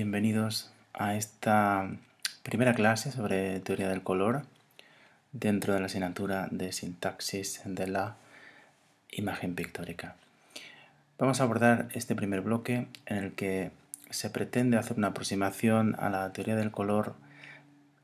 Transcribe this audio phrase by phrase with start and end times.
[0.00, 1.90] bienvenidos a esta
[2.42, 4.46] primera clase sobre teoría del color
[5.32, 8.16] dentro de la asignatura de sintaxis de la
[9.10, 10.16] imagen pictórica.
[11.18, 13.72] Vamos a abordar este primer bloque en el que
[14.08, 17.14] se pretende hacer una aproximación a la teoría del color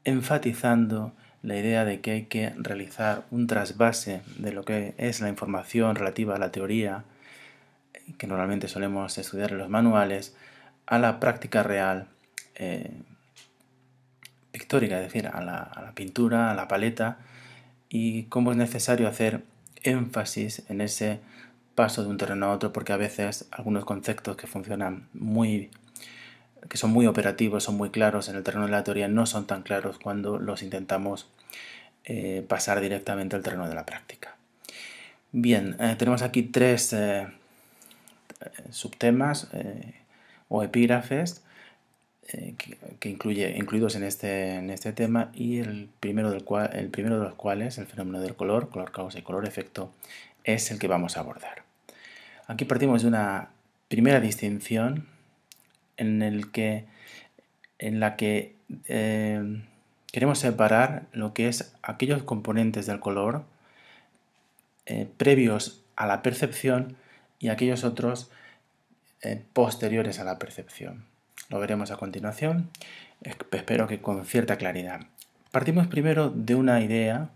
[0.04, 5.30] enfatizando la idea de que hay que realizar un trasvase de lo que es la
[5.30, 7.04] información relativa a la teoría
[8.18, 10.36] que normalmente solemos estudiar en los manuales
[10.86, 12.06] a la práctica real
[12.54, 12.90] eh,
[14.52, 17.18] pictórica, es decir, a la, pintura, a la paleta,
[17.88, 19.42] y cómo es necesario hacer
[19.82, 21.20] énfasis en ese
[21.74, 25.70] paso de un terreno a otro, porque a veces algunos conceptos que funcionan muy
[26.70, 29.46] que son muy operativos, son muy claros en el terreno de la teoría, no son
[29.46, 31.28] tan claros cuando los intentamos
[32.04, 34.34] eh, pasar directamente al terreno de la práctica.
[35.30, 36.96] Bien, eh, tenemos aquí tres
[38.70, 39.48] subtemas
[40.48, 41.42] o epígrafes
[42.28, 42.54] eh,
[42.98, 47.18] que, incluye, incluidos en este, en este tema y el primero, del cual, el primero
[47.18, 49.92] de los cuales, el fenómeno del color, color causa y color efecto,
[50.42, 51.62] es el que vamos a abordar.
[52.48, 53.50] Aquí partimos de una
[53.88, 55.06] primera distinción
[55.96, 56.84] en, el que,
[57.78, 59.62] en la que eh,
[60.12, 63.44] queremos separar lo que es aquellos componentes del color
[64.86, 66.96] eh, previos a la percepción
[67.38, 68.30] y aquellos otros
[69.26, 71.04] eh, posteriores a la percepción.
[71.48, 72.70] Lo veremos a continuación,
[73.22, 75.00] espero que con cierta claridad.
[75.50, 77.30] Partimos primero de una idea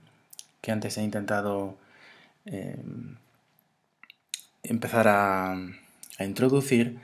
[0.60, 1.76] que antes he intentado
[2.46, 2.76] eh,
[4.62, 6.98] empezar a, a introducir,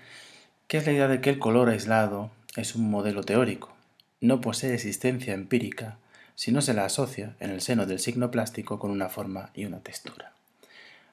[0.68, 3.74] que es la idea de que el color aislado es un modelo teórico,
[4.20, 5.98] no posee existencia empírica
[6.36, 9.64] si no se la asocia en el seno del signo plástico con una forma y
[9.64, 10.32] una textura.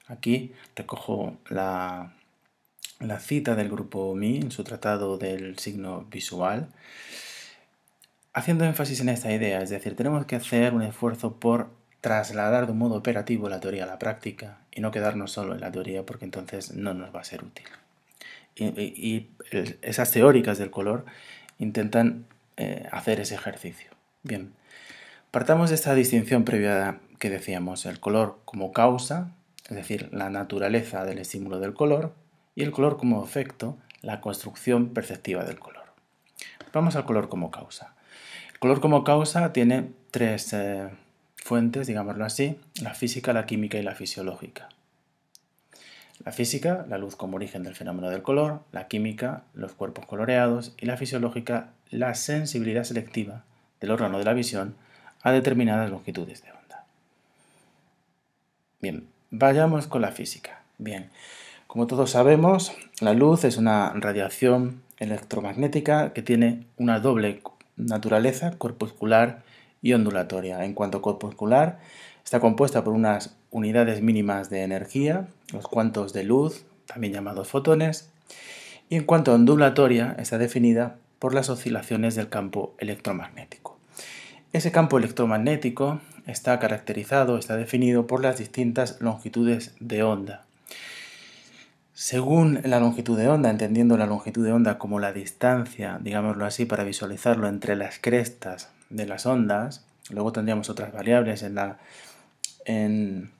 [0.07, 2.13] Aquí recojo la,
[3.07, 6.69] la cita del grupo Mi en su tratado del signo visual,
[8.33, 11.69] haciendo énfasis en esta idea, es decir, tenemos que hacer un esfuerzo por
[12.01, 15.61] trasladar de un modo operativo la teoría a la práctica y no quedarnos solo en
[15.61, 17.65] la teoría porque entonces no nos va a ser útil.
[18.55, 19.29] Y,
[19.81, 21.05] esas teóricas del color
[21.59, 22.25] intentan
[22.57, 23.91] eh, hacer ese ejercicio.
[24.23, 24.53] Bien,
[25.31, 29.31] partamos de esta distinción previa que decíamos, el color como causa,
[29.69, 32.13] es decir, la naturaleza del estímulo del color,
[32.55, 35.83] y el color como efecto, la construcción perceptiva del color.
[36.73, 37.95] Vamos al color como causa.
[38.51, 40.89] El color como causa tiene tres eh,
[41.35, 44.69] fuentes, digámoslo así, la física, la química y la fisiológica.
[46.25, 50.73] La física, la luz como origen del fenómeno del color, la química, los cuerpos coloreados
[50.77, 53.43] y la fisiológica, la sensibilidad selectiva
[53.81, 54.75] del órgano de la visión
[55.21, 56.85] a determinadas longitudes de onda.
[58.79, 60.61] Bien, vayamos con la física.
[60.77, 61.09] Bien,
[61.73, 67.41] como todos sabemos, la luz es una radiación electromagnética que tiene una doble
[67.77, 69.41] naturaleza corpuscular
[69.81, 70.65] y ondulatoria.
[70.65, 71.79] En cuanto corpuscular,
[72.23, 78.11] está compuesta por unas unidades mínimas de energía, los cuantos de luz, también llamados fotones,
[78.87, 83.79] y en cuanto ondulatoria, está definida por las oscilaciones del campo electromagnético.
[84.51, 90.45] Ese campo electromagnético está caracterizado, está definido por las distintas longitudes de onda.
[91.93, 96.65] Según la longitud de onda, entendiendo la longitud de onda como la distancia, digámoslo así,
[96.65, 101.77] para visualizarlo entre las crestas de las ondas, luego tendríamos otras variables en, la,
[102.65, 103.31] en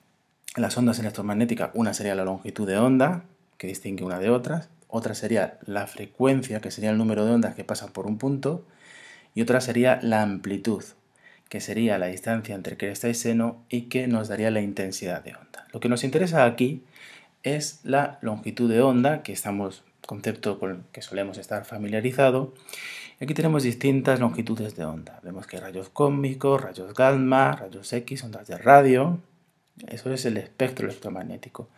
[0.56, 1.72] las ondas electromagnéticas.
[1.74, 3.24] Una sería la longitud de onda,
[3.58, 7.56] que distingue una de otras, otra sería la frecuencia, que sería el número de ondas
[7.56, 8.68] que pasan por un punto,
[9.34, 10.84] y otra sería la amplitud,
[11.50, 15.34] que sería la distancia entre cresta y seno y que nos daría la intensidad de
[15.34, 15.66] onda.
[15.72, 16.84] Lo que nos interesa aquí
[17.43, 22.53] es la longitud de onda, que estamos, concepto con el que solemos estar familiarizado.
[23.21, 25.19] Aquí tenemos distintas longitudes de onda.
[25.23, 29.19] Vemos que hay rayos cósmicos, rayos gamma, rayos X, ondas de radio.
[29.87, 31.69] Eso es el espectro electromagnético.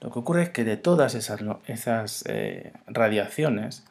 [0.00, 3.84] Lo que ocurre es que de todas esas, esas eh, radiaciones,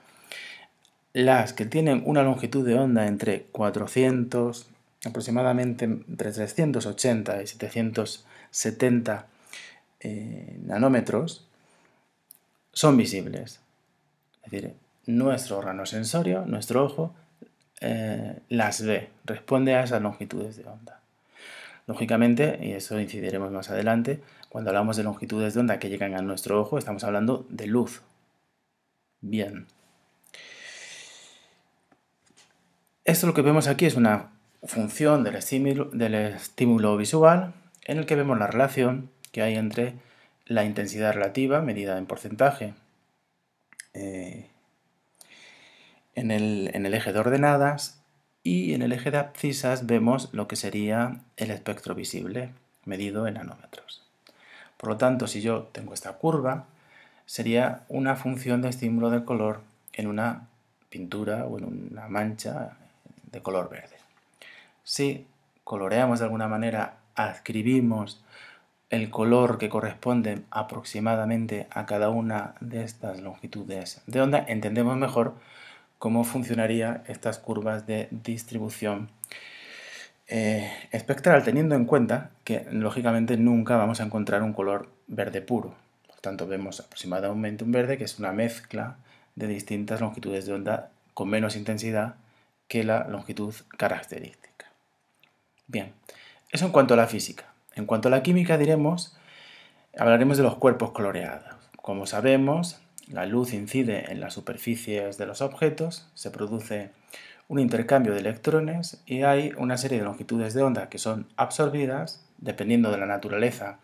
[1.13, 4.67] las que tienen una longitud de onda entre 400,
[5.05, 9.27] aproximadamente entre 380 y 770
[10.05, 11.47] eh, nanómetros
[12.71, 13.59] son visibles.
[14.43, 14.75] Es decir,
[15.07, 17.15] nuestro órgano sensorio, nuestro ojo,
[17.81, 21.01] eh, las ve, responde a esas longitudes de onda.
[21.87, 26.21] Lógicamente, y eso incidiremos más adelante, cuando hablamos de longitudes de onda que llegan a
[26.21, 28.03] nuestro ojo, estamos hablando de luz.
[29.21, 29.65] Bien.
[33.05, 34.31] Esto lo que vemos aquí es una
[34.63, 37.53] función del estímulo, del estímulo visual
[37.85, 39.95] en el que vemos la relación que hay entre
[40.45, 42.73] la intensidad relativa, medida en porcentaje,
[43.93, 44.47] eh,
[46.13, 48.01] En el, en el eje de ordenadas
[48.43, 52.51] y en el eje de abscisas vemos lo que sería el espectro visible,
[52.85, 54.07] medido en nanómetros.
[54.77, 56.67] Por lo tanto, si yo tengo esta curva,
[57.25, 60.47] sería una función de estímulo del color en una
[60.89, 62.77] pintura o en una mancha
[63.33, 63.97] de color verde.
[64.85, 65.27] Si
[65.65, 68.23] coloreamos de alguna manera, adscribimos
[68.89, 75.35] el color que corresponde aproximadamente a cada una de estas longitudes de onda, entendemos mejor
[75.97, 79.09] cómo funcionarían estas curvas de distribución
[80.27, 85.75] eh, espectral, teniendo en cuenta que lógicamente nunca vamos a encontrar un color verde puro.
[86.07, 88.97] Por tanto, vemos aproximadamente un verde que es una mezcla
[89.35, 92.15] de distintas longitudes de onda con menos intensidad
[92.67, 94.71] que la longitud característica.
[95.67, 95.93] Bien,
[96.51, 97.54] eso en cuanto a la física.
[97.75, 99.17] En cuanto a la química diremos,
[99.97, 101.53] hablaremos de los cuerpos coloreados.
[101.81, 102.81] Como sabemos,
[103.11, 106.91] la luz incide en las superficies de los objetos, se produce
[107.47, 112.25] un intercambio de electrones y hay una serie de longitudes de onda que son absorbidas,
[112.37, 113.77] dependiendo de la naturaleza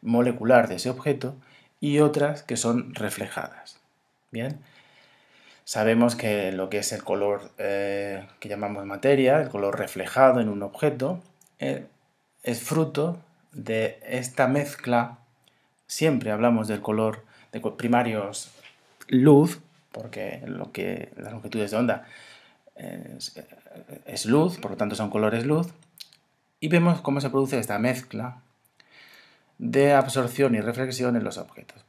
[0.00, 1.36] molecular de ese objeto,
[1.80, 3.78] y otras que son reflejadas.
[4.30, 4.58] Bien,
[5.64, 10.48] sabemos que lo que es el color eh, que llamamos materia, el color reflejado en
[10.48, 11.20] un objeto,
[11.60, 11.86] eh,
[12.48, 13.22] es fruto
[13.52, 15.18] de esta mezcla.
[15.86, 18.50] Siempre hablamos del color de primarios
[19.06, 19.60] luz,
[19.92, 22.06] porque lo que las longitudes de onda
[24.06, 25.66] es, luz, por lo tanto son colores luz,
[26.58, 28.40] y vemos cómo se produce esta mezcla
[29.58, 31.84] de absorción y reflexión en los objetos.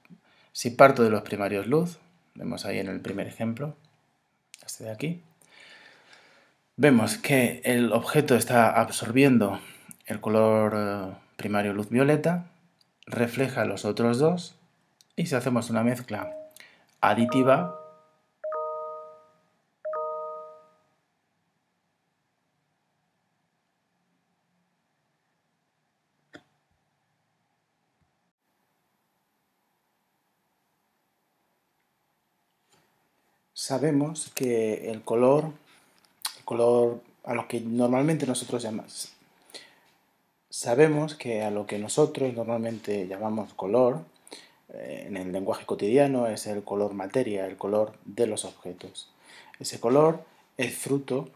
[0.51, 1.99] Si parto de los primarios luz,
[2.35, 3.77] vemos ahí en el primer ejemplo,
[4.65, 5.23] este de aquí,
[6.75, 9.61] vemos que el objeto está absorbiendo
[10.09, 12.47] el color eh, primario luz violeta,
[13.05, 14.55] refleja los otros dos
[15.15, 16.35] y si hacemos una mezcla
[16.99, 17.79] aditiva,
[33.53, 35.51] sabemos que el color,
[36.39, 39.13] el color a lo que normalmente nosotros llamamos,
[40.49, 44.01] sabemos que a lo que nosotros normalmente llamamos color,
[44.73, 49.11] eh, en el lenguaje cotidiano es el color materia, el color de los objetos.
[49.59, 50.23] Ese color
[50.57, 51.29] es fruto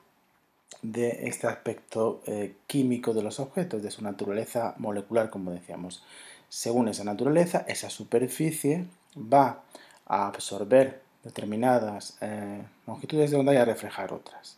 [0.82, 6.04] de este aspecto eh, químico de los objetos, de su naturaleza molecular, como decíamos.
[6.50, 8.86] Según esa naturaleza, esa superficie
[9.18, 9.64] va
[10.06, 14.58] a absorber determinadas eh, longitudes de onda y a reflejar otras.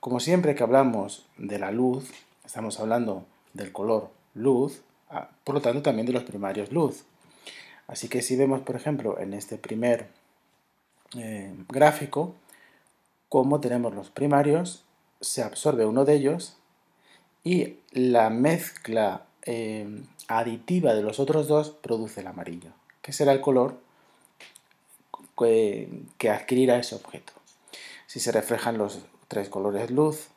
[0.00, 2.10] Como siempre que hablamos de la luz,
[2.44, 3.26] estamos hablando
[3.56, 7.04] del color luz, ah, por lo tanto también de los primarios luz.
[7.88, 10.08] Así que si vemos, por ejemplo, en este primer
[11.16, 12.34] eh, gráfico,
[13.28, 14.84] cómo tenemos los primarios,
[15.20, 16.56] se absorbe uno de ellos
[17.44, 22.70] y la mezcla eh, aditiva de los otros dos produce el amarillo,
[23.02, 23.78] que será el color
[25.36, 27.32] que, adquirirá ese objeto.
[28.06, 30.28] Si se reflejan los tres colores luz,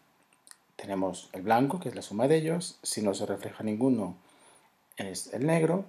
[0.80, 2.80] tenemos el blanco, que es la suma de ellos.
[2.84, 4.16] Si no se refleja ninguno,
[4.98, 5.86] es el negro.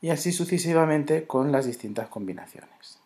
[0.00, 2.98] Y así sucesivamente con las distintas combinaciones.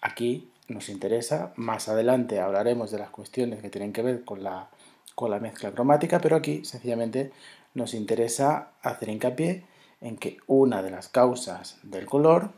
[0.00, 4.70] Aquí nos interesa, más adelante hablaremos de las cuestiones que tienen que ver con la,
[5.14, 7.32] con la mezcla cromática, pero aquí sencillamente
[7.74, 9.64] nos interesa hacer hincapié
[10.00, 12.52] en que una de las causas del color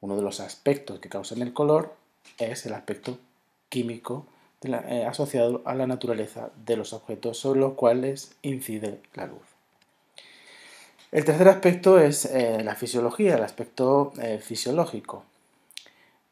[0.00, 1.94] uno de los aspectos que causan el color
[2.38, 3.18] es el aspecto
[3.68, 4.26] químico
[4.62, 9.42] eh, asociado a la naturaleza de los objetos sobre los cuales incide la luz.
[11.12, 15.24] El tercer aspecto es eh, la fisiología, el aspecto eh, fisiológico.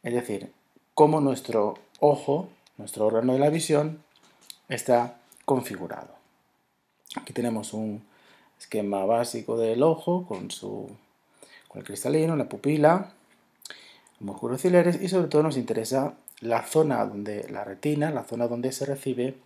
[0.03, 0.53] Es decir,
[0.95, 4.03] cómo nuestro ojo, nuestro órgano de la visión,
[4.69, 6.15] está configurado.
[7.17, 8.05] Aquí tenemos un
[8.59, 10.91] esquema básico del ojo con su
[11.75, 13.13] el cristalino, la pupila,
[14.21, 18.73] músculos ciliares y sobre todo nos interesa la zona donde la retina, la zona donde
[18.73, 19.37] se recibe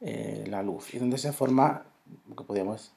[0.00, 1.84] eh, la luz y donde se forma
[2.28, 2.92] lo que podemos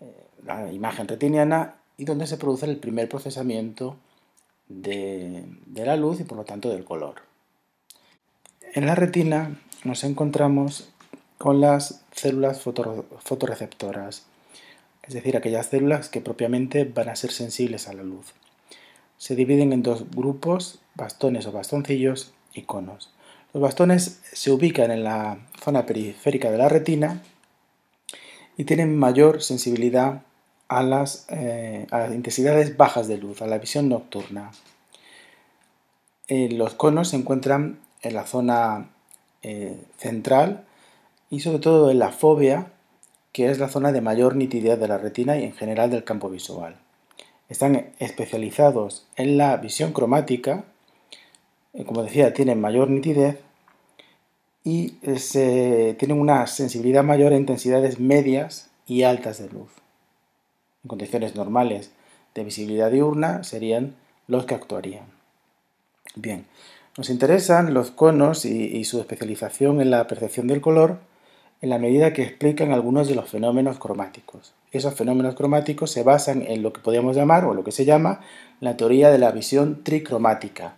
[0.00, 3.96] eh, la imagen retiniana y donde se produce el primer procesamiento
[4.68, 5.44] de,
[5.74, 7.22] la luz y por lo tanto del color.
[8.74, 10.90] En la retina nos encontramos
[11.38, 14.26] con las células fotorreceptoras,
[15.02, 18.34] es decir, aquellas células que propiamente van a ser sensibles a la luz
[19.18, 22.32] se dividen en dos grupos, bastones o bastoncillos
[23.52, 27.22] Los bastones se ubican en la zona periférica de la retina
[28.56, 30.22] y tienen mayor sensibilidad
[30.68, 34.50] a las, eh, intensidades bajas de luz, a la visión nocturna.
[36.28, 38.90] Eh, los conos se encuentran en la zona
[39.42, 40.64] eh, central
[41.30, 42.72] y sobre todo en la fobia,
[43.32, 46.28] que es la zona de mayor nitidez de la retina y en general del campo
[46.28, 46.76] visual.
[47.48, 50.64] Están especializados en la visión cromática,
[51.84, 53.38] como decía, tienen mayor nitidez
[54.64, 54.90] y
[55.98, 59.70] tienen una sensibilidad mayor a intensidades medias y altas de luz.
[60.82, 61.92] En condiciones normales
[62.34, 63.94] de visibilidad diurna serían
[64.26, 65.06] los que actuarían.
[66.14, 66.46] Bien,
[66.96, 70.98] nos interesan los conos y, su especialización en la percepción del color
[71.60, 74.54] en la medida que explican algunos de los fenómenos cromáticos.
[74.72, 78.20] Esos fenómenos cromáticos se basan en lo que podríamos llamar, o lo que se llama,
[78.60, 80.74] la teoría de la visión tricromática,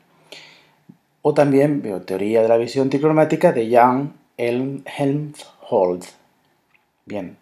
[1.23, 6.15] o también teoría de la visión tricromática de Jan Helmholtz.
[7.07, 7.37] Bien,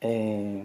[0.00, 0.64] eh,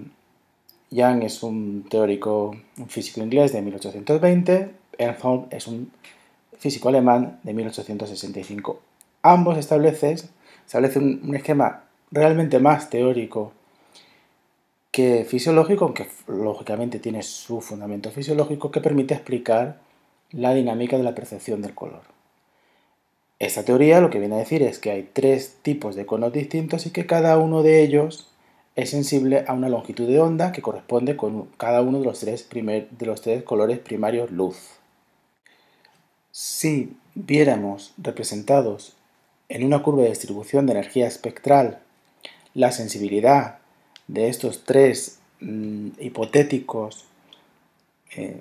[0.91, 5.91] Jan es un teórico, un físico inglés de 1820, Helmholtz es un
[6.58, 8.79] físico alemán de 1865.
[9.22, 10.17] Ambos establecen,
[10.65, 13.51] establecen un, esquema realmente más teórico
[14.91, 19.79] que fisiológico, aunque lógicamente tiene su fundamento fisiológico, que permite explicar
[20.32, 22.14] la dinámica de la percepción del color.
[23.39, 26.86] Esta teoría lo que viene a decir es que hay tres tipos de conos distintos
[26.86, 28.30] y que cada uno de ellos
[28.75, 32.48] es sensible a una longitud de onda que corresponde con cada uno de los tres,
[32.50, 34.58] de los tres colores primarios luz.
[36.32, 38.96] Si viéramos representados
[39.50, 41.80] en una curva de distribución de energía espectral
[42.54, 43.60] la sensibilidad
[44.08, 47.06] de estos tres mm, hipotéticos
[48.15, 48.38] eh,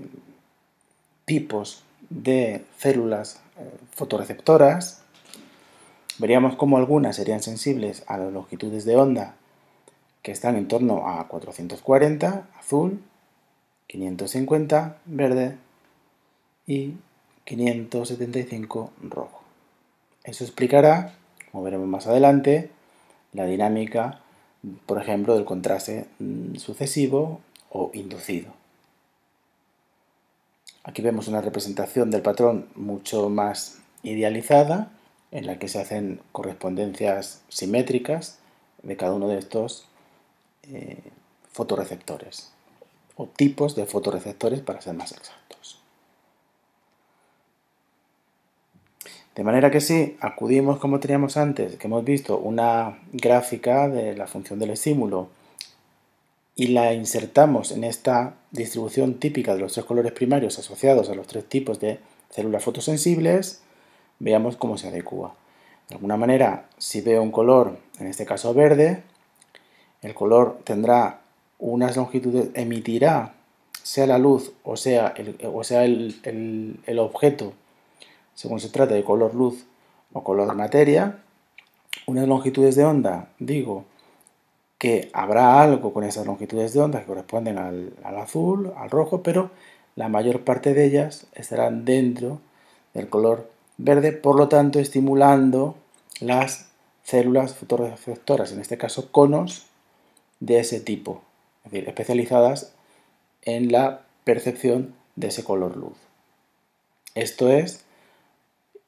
[1.24, 3.40] tipos de células
[3.92, 5.02] fotorreceptoras,
[6.18, 9.34] veríamos cómo algunas serían sensibles a las longitudes de onda
[10.22, 13.02] que están en torno a 440, azul,
[13.88, 15.56] 550, verde
[16.66, 16.94] y
[17.44, 19.42] 575 rojo.
[20.24, 21.14] Eso explicará,
[21.52, 22.70] como veremos más adelante,
[23.34, 24.20] la dinámica,
[24.86, 28.63] por ejemplo, del contraste mm, sucesivo o inducido.
[30.84, 34.90] Aquí vemos una representación del patrón mucho más idealizada,
[35.30, 38.38] en la que se hacen correspondencias simétricas
[38.82, 39.86] de cada uno de estos
[40.62, 40.98] eh,
[41.50, 42.52] fotoreceptores
[43.16, 45.80] o tipos de fotoreceptores para ser más exactos.
[49.34, 54.26] De manera que si acudimos como teníamos antes, que hemos visto una gráfica de la
[54.26, 55.28] función del estímulo
[56.56, 61.26] y la insertamos en esta distribución típica de los tres colores primarios asociados a los
[61.26, 61.98] tres tipos de
[62.30, 63.62] células fotosensibles,
[64.18, 65.34] veamos cómo se adecua.
[65.88, 69.02] De alguna manera, si veo un color, en este caso verde,
[70.02, 71.20] el color tendrá
[71.58, 73.34] unas longitudes, emitirá,
[73.82, 77.52] sea la luz o sea el, o sea el, el objeto
[78.34, 79.64] según se trata de color luz
[80.12, 81.18] o color materia,
[82.06, 83.84] unas longitudes de onda, digo
[84.78, 89.50] que habrá algo con esas longitudes de onda que corresponden al, azul, al rojo, pero
[89.96, 92.40] la mayor parte de ellas estarán dentro
[92.92, 95.76] del color verde, por lo tanto estimulando
[96.20, 96.68] las
[97.02, 99.66] células fotorreceptoras, en este caso conos
[100.40, 101.22] de ese tipo,
[101.64, 102.72] es decir, especializadas
[103.42, 105.96] en la percepción de ese color luz.
[107.14, 107.84] Esto es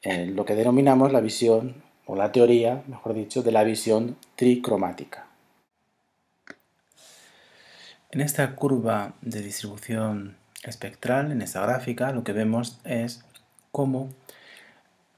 [0.05, 5.26] lo que denominamos la visión, o la teoría, mejor dicho, de la visión tricromática.
[8.17, 13.23] En esta curva de distribución espectral, en esta gráfica, lo que vemos es
[13.73, 14.09] cómo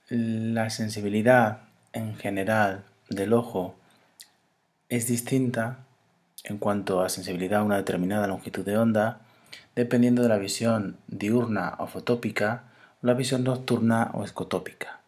[0.09, 1.61] la sensibilidad
[1.93, 3.76] en general del ojo
[4.88, 5.78] es distinta
[6.43, 9.21] en cuanto a sensibilidad a una determinada longitud de onda,
[9.76, 12.64] dependiendo de la visión diurna o fotópica
[13.00, 14.99] la visión nocturna o escotópica.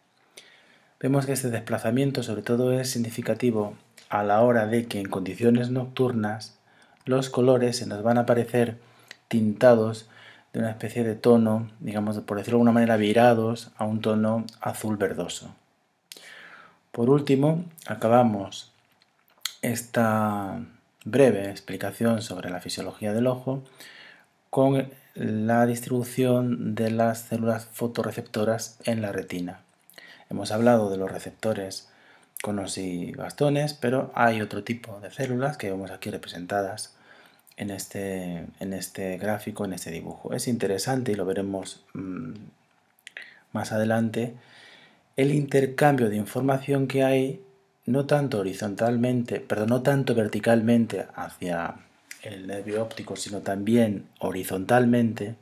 [1.01, 3.75] Vemos que este desplazamiento sobre todo es significativo
[4.07, 6.57] a la hora de que en condiciones nocturnas
[7.11, 8.79] los colores se nos van a aparecer
[9.27, 10.09] tintados
[10.53, 14.45] de una especie de tono, digamos por decirlo de alguna manera, virados a un tono
[14.59, 15.53] azul verdoso.
[16.91, 18.71] Por último, acabamos
[19.61, 20.59] esta
[21.05, 23.63] breve explicación sobre la fisiología del ojo
[24.49, 29.61] con la distribución de las células fotorreceptoras en la retina.
[30.29, 31.89] Hemos hablado de los receptores
[32.41, 36.93] conos y bastones, pero hay otro tipo de células que vemos aquí representadas
[37.57, 40.33] en este, en este gráfico, en este dibujo.
[40.33, 42.33] Es interesante y lo veremos mm,
[43.53, 44.35] más adelante
[45.17, 47.41] el intercambio de información que hay
[47.85, 51.75] no tanto horizontalmente, perdón, no tanto verticalmente hacia
[52.23, 55.35] el nervio óptico, sino también horizontalmente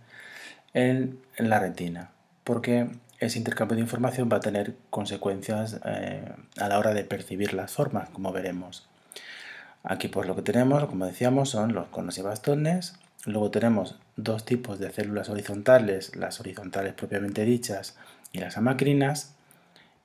[0.74, 2.12] en, la retina.
[2.44, 2.90] Porque
[3.20, 6.24] ese intercambio de información va a tener consecuencias eh,
[6.58, 8.88] a la hora de percibir las formas, como veremos.
[9.84, 12.96] Aquí pues lo que tenemos, como decíamos, son los conos y bastones.
[13.26, 17.98] Luego tenemos dos tipos de células horizontales, las horizontales propiamente dichas
[18.32, 19.36] y las amacrinas.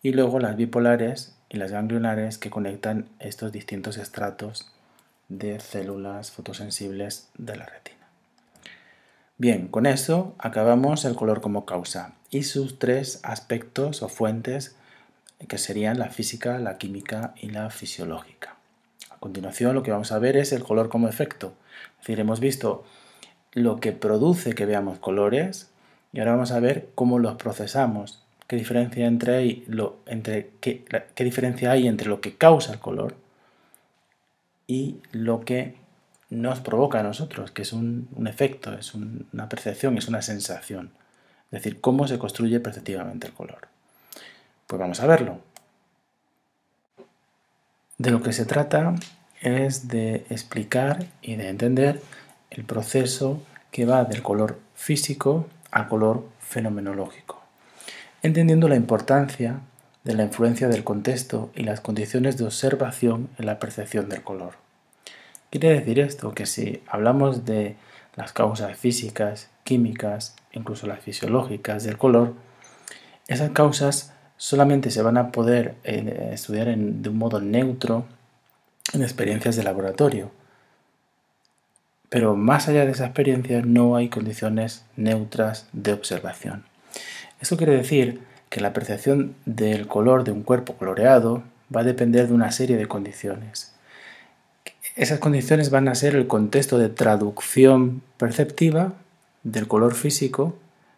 [0.03, 4.71] Y luego las bipolares y las ganglionares que conectan estos distintos estratos
[5.29, 8.07] de células fotosensibles de la retina.
[9.37, 14.77] Bien, con eso acabamos el color como causa y sus tres aspectos o fuentes
[15.49, 18.57] que serían la física, la química y la fisiológica.
[19.25, 21.55] Continuación lo que vamos a ver es el color como efecto.
[21.93, 22.85] Es decir, hemos visto
[23.53, 25.71] lo que produce que veamos colores
[26.13, 31.25] y ahora vamos a ver cómo los procesamos, qué diferencia, entre, lo, entre, qué, qué
[31.25, 33.15] diferencia hay entre lo que causa el color
[34.67, 35.77] y lo que
[36.29, 40.91] nos provoca a nosotros, que es un, efecto, es una percepción, es una sensación.
[41.47, 43.69] Es decir, cómo se construye perceptivamente el color.
[44.67, 45.41] Pues vamos a verlo.
[47.99, 48.95] De lo que se trata
[49.41, 52.03] es de explicar y de entender
[52.51, 57.43] el proceso que va del color físico al color fenomenológico,
[58.23, 59.61] entendiendo la importancia
[60.03, 64.55] de la influencia del contexto y las condiciones de observación en la percepción del color.
[65.51, 67.77] Quiere decir esto que si hablamos de
[68.17, 72.35] las causas físicas, químicas, incluso las fisiológicas del color,
[73.29, 78.07] esas causas solamente se van a poder eh, estudiar de un modo neutro
[78.93, 80.31] en experiencias de laboratorio.
[82.09, 86.65] Pero más allá de esa experiencia no hay condiciones neutras de observación.
[87.41, 91.43] Esto quiere decir que la percepción del color de un cuerpo coloreado
[91.75, 93.75] va a depender de una serie de condiciones
[94.97, 98.93] esas condiciones van a ser el contexto de traducción perceptiva
[99.43, 100.57] del color físico,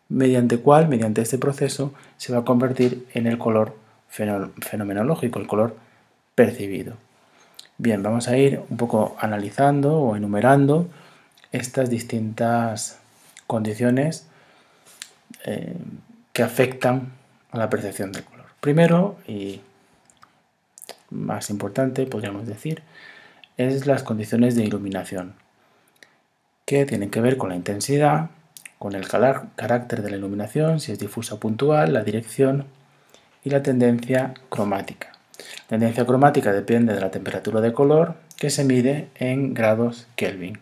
[0.09, 3.77] mediante cual, mediante este proceso, se va a convertir en el color
[4.09, 5.77] fenomenológico, el color
[6.35, 6.95] percibido.
[7.79, 10.89] Bien, vamos a ir un poco analizando o enumerando
[11.53, 12.99] estas distintas
[13.47, 14.27] condiciones
[15.45, 15.77] eh,
[16.33, 17.13] que afectan
[17.51, 18.47] a la percepción del color.
[18.61, 19.61] Primero, y
[21.11, 22.83] más importante, podríamos decir,
[23.57, 25.35] es las condiciones de iluminación,
[26.65, 28.31] que tienen que ver con la intensidad,
[28.79, 32.67] con el carácter de la iluminación, si es difusa o puntual, la dirección
[33.45, 35.13] y la tendencia cromática.
[35.39, 40.59] La tendencia cromática depende de la temperatura de color que se mide en grados Kelvin.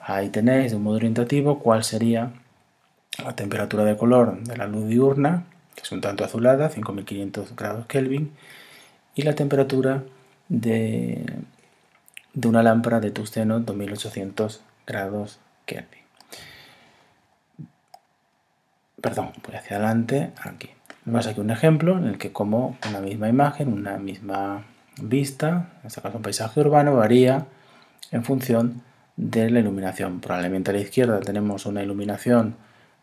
[0.00, 2.32] Ahí tenéis de un modo orientativo cuál sería
[3.24, 7.86] la temperatura de color de la luz diurna, que es un tanto azulada, 5500 grados
[7.86, 8.32] Kelvin,
[9.14, 10.04] y la temperatura
[10.48, 11.24] de
[12.36, 16.05] de una lámpara de tungsteno 2800 grados Kelvin.
[19.00, 20.70] Perdón, voy hacia adelante, aquí.
[21.04, 24.64] Vemos aquí un ejemplo en el que como una misma imagen, una misma
[25.00, 27.46] vista, en este caso un paisaje urbano, varía
[28.10, 28.82] en función
[29.16, 30.20] de la iluminación.
[30.20, 32.56] Probablemente a la izquierda tenemos una iluminación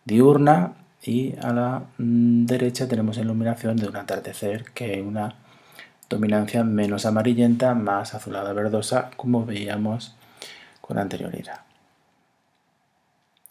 [0.04, 5.36] diurna y a la mm, derecha tenemos iluminación de un atardecer, que una
[6.10, 10.16] dominancia menos amarillenta, más azulada verdosa, como veíamos
[10.82, 11.62] con anterioridad.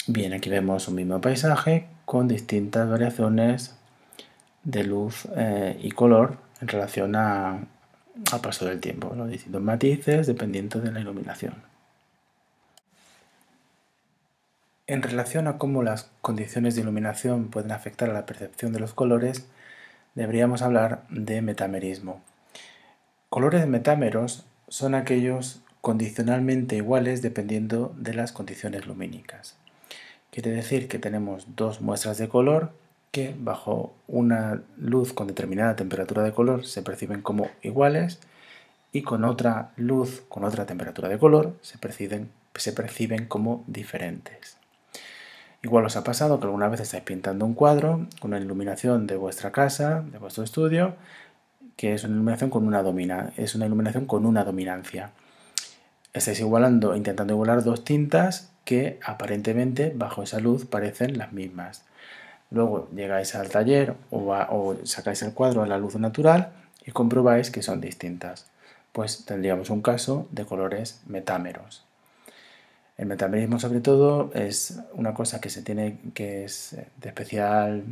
[0.09, 3.77] Bien, aquí vemos un mismo paisaje con distintas variaciones
[4.65, 7.61] de luz eh, y color en relación a,
[8.31, 11.55] al paso del tiempo, los distintos matices dependiendo de la iluminación.
[14.87, 18.95] En relación a cómo las condiciones de iluminación pueden afectar a la percepción de los
[18.95, 19.47] colores,
[20.15, 22.21] deberíamos hablar de metamerismo.
[23.29, 29.57] Colores metámeros son aquellos condicionalmente iguales dependiendo de las condiciones lumínicas.
[30.33, 32.73] Quiere decir que tenemos dos muestras de color
[33.11, 38.19] que bajo una luz con determinada temperatura de color se perciben como iguales
[38.93, 44.57] y con otra luz con otra temperatura de color se perciben, se perciben como diferentes.
[45.63, 49.17] Igual os ha pasado que alguna vez estáis pintando un cuadro con una iluminación de
[49.17, 50.97] vuestra casa, de vuestro estudio,
[51.77, 55.11] que es una iluminación con una domina, es una iluminación con una dominancia.
[56.15, 61.85] Estáis igualando, intentando igualar dos tintas que aparentemente bajo esa luz parecen las mismas.
[62.51, 66.53] Luego llegáis al taller o, sacáis el cuadro a la luz natural
[66.85, 68.47] y comprobáis que son distintas.
[68.93, 71.85] Pues tendríamos un caso de colores metámeros.
[72.99, 77.85] El metamerismo sobre todo es una cosa que se tiene que es de especial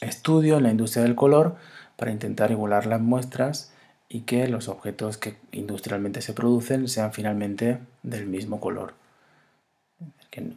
[0.00, 1.56] estudio en la industria del color
[1.96, 3.72] para intentar igualar las muestras
[4.08, 8.94] y que los objetos que industrialmente se producen sean finalmente del mismo color.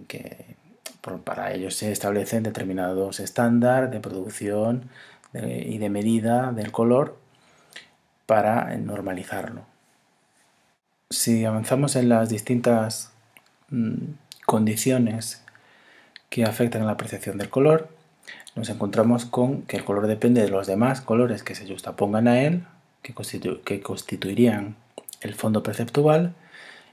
[0.07, 0.57] Que,
[1.23, 4.89] para ello se establecen determinados estándares de producción
[5.33, 7.17] y de medida del color
[8.25, 9.63] para normalizarlo.
[11.09, 13.11] Si avanzamos en las distintas
[13.69, 13.95] mm,
[14.45, 15.43] condiciones
[16.29, 17.89] que afectan a la percepción del color,
[18.55, 22.41] nos encontramos con que el color depende de los demás colores que se justapongan a
[22.43, 22.63] él,
[23.01, 23.15] que,
[23.63, 24.75] que constituirían
[25.21, 26.35] el fondo perceptual,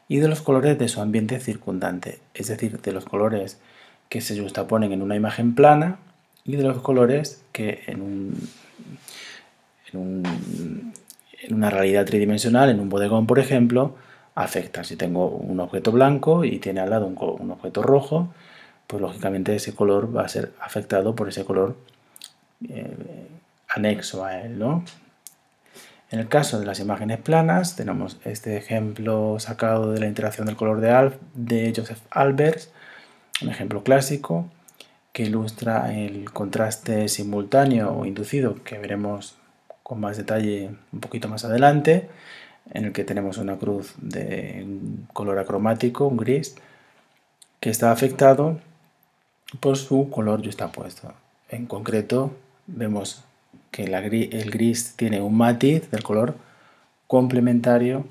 [0.09, 3.59] y de los colores de su ambiente circundante, es decir, de los colores
[4.09, 5.99] que se justaponen en una imagen plana
[6.45, 8.49] y de los colores que en, un,
[9.93, 13.97] en, una realidad tridimensional, en un bodegón, por ejemplo,
[14.35, 14.85] afectan.
[14.85, 18.29] Si tengo un objeto blanco y tiene al lado un, objeto rojo,
[18.87, 21.77] pues lógicamente ese color va a ser afectado por ese color
[22.69, 23.27] eh,
[23.69, 24.85] anexo a él, ¿no?
[26.11, 30.57] En el caso de las imágenes planas, tenemos este ejemplo sacado de la interacción del
[30.57, 32.71] color de, de Joseph Albers,
[33.43, 34.49] un ejemplo clásico
[35.13, 39.37] que ilustra el contraste simultáneo o inducido que veremos
[39.83, 42.09] con más detalle un poquito más adelante,
[42.73, 44.67] en el que tenemos una cruz de
[45.13, 46.57] color acromático, un gris,
[47.61, 48.61] que está afectado
[49.61, 51.15] por su color justapuesto.
[51.49, 53.25] En concreto, vemos
[53.77, 56.35] que el gris tiene un matiz del color
[57.07, 58.07] complementario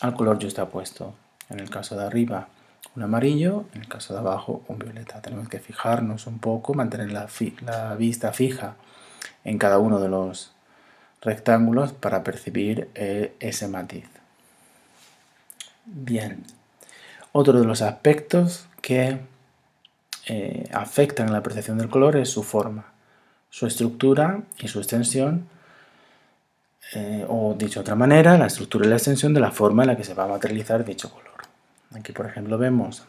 [0.00, 1.12] al color justapuesto.
[1.50, 2.48] En el caso de arriba,
[2.96, 5.20] un amarillo, en el caso de abajo, un violeta.
[5.20, 7.28] Tenemos que fijarnos un poco, mantener la,
[7.60, 8.76] la vista fija
[9.44, 10.54] en cada uno de los
[11.20, 14.06] rectángulos para percibir eh, ese matiz.
[15.84, 16.42] Bien,
[17.32, 19.20] otro de los aspectos que
[20.24, 22.91] eh, afectan a la percepción del color es su forma
[23.52, 25.46] su estructura y su extensión,
[26.94, 29.88] eh, o dicho de otra manera, la estructura y la extensión de la forma en
[29.88, 31.42] la que se va a materializar dicho color.
[31.94, 33.04] Aquí, por ejemplo, vemos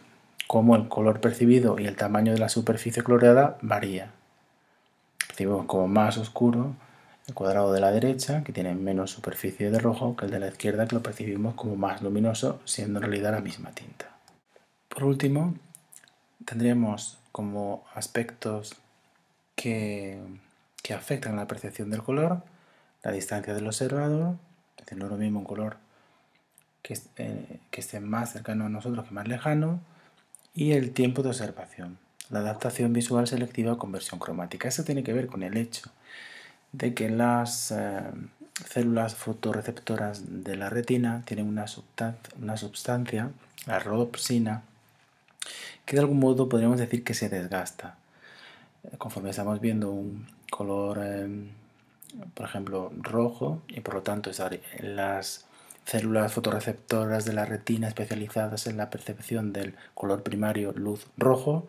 [0.45, 4.12] cómo el color percibido y el tamaño de la superficie coloreada varía.
[5.27, 6.75] Percibimos como más oscuro
[7.25, 10.49] el cuadrado de la derecha, que tiene menos superficie de rojo, que el de la
[10.49, 14.10] izquierda, que lo percibimos como más luminoso, siendo en realidad la misma tinta.
[14.89, 15.56] Por último,
[16.45, 18.75] tendríamos como aspectos
[19.55, 20.19] que,
[20.93, 22.43] afectan la percepción del color,
[23.03, 24.35] la distancia del observador,
[24.77, 25.77] es decir, no es lo mismo un color
[26.81, 29.79] que, eh, que esté más cercano a nosotros que más lejano,
[30.53, 31.97] y el tiempo de observación,
[32.29, 34.67] la adaptación visual selectiva con versión cromática.
[34.67, 35.91] Eso tiene que ver con el hecho
[36.71, 38.01] de que las eh,
[38.69, 41.65] células fotorreceptoras de la retina tienen una,
[42.41, 43.31] una sustancia,
[43.65, 44.63] la rodopsina,
[45.85, 47.97] que de algún modo podríamos decir que se desgasta
[48.97, 51.49] conforme estamos viendo un color, em,
[52.33, 54.31] por ejemplo, rojo, y por lo tanto
[54.79, 55.45] las
[55.85, 61.67] células fotorreceptoras de la retina especializadas en la percepción del color primario luz rojo,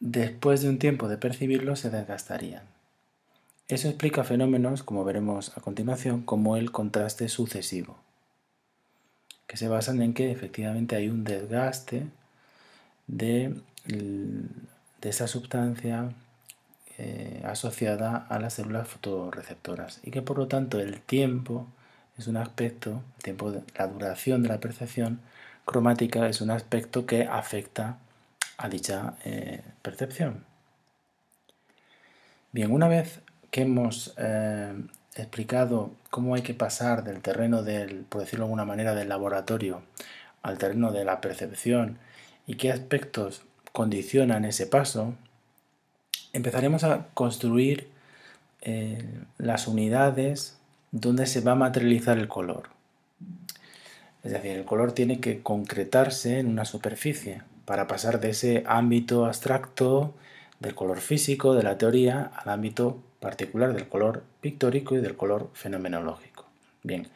[0.00, 2.62] después de un tiempo de percibirlo se desgastarían.
[3.68, 7.98] Eso explica fenómenos, como veremos a continuación, como el contraste sucesivo,
[9.46, 12.08] que se basan en que efectivamente hay un desgaste
[13.06, 13.54] de
[15.00, 16.10] de esa sustancia
[16.98, 21.66] eh, asociada a las células fotorreceptoras y que por lo tanto el tiempo
[22.18, 25.20] es un aspecto, el tiempo la duración de la percepción
[25.64, 27.98] cromática es un aspecto que afecta
[28.58, 30.44] a dicha eh, percepción.
[32.52, 34.74] Bien, una vez que hemos eh,
[35.14, 39.82] explicado cómo hay que pasar del terreno del, por decirlo de alguna manera, del laboratorio
[40.42, 41.98] al terreno de la percepción
[42.46, 45.14] y qué aspectos condicionan ese paso,
[46.32, 47.88] empezaremos a construir
[48.62, 49.04] eh,
[49.38, 50.58] las unidades
[50.92, 52.68] donde se va a materializar el color.
[54.22, 59.24] Es decir, el color tiene que concretarse en una superficie para pasar de ese ámbito
[59.26, 60.14] abstracto
[60.58, 65.50] del color físico, de la teoría, al ámbito particular del color pictórico y del color
[65.54, 66.46] fenomenológico.
[66.82, 67.08] Bien,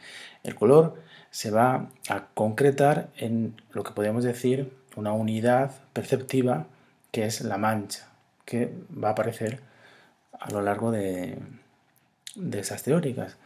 [0.43, 6.67] el color se va a concretar en lo que podemos decir una unidad perceptiva
[7.11, 8.09] que es la mancha,
[8.45, 9.61] que va a aparecer
[10.41, 11.39] a lo largo de,
[12.53, 13.37] esas teóricas.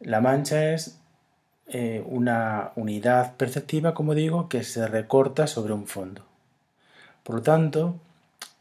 [0.00, 0.98] La mancha es
[1.66, 6.24] eh, una unidad perceptiva, como digo, que se recorta sobre un fondo.
[7.22, 7.98] Por lo tanto,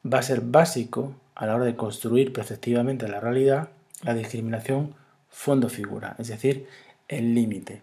[0.06, 3.70] va a ser básico a la hora de construir perceptivamente la realidad
[4.04, 4.96] la discriminación
[5.30, 6.68] fondo-figura, es decir,
[7.08, 7.82] el límite.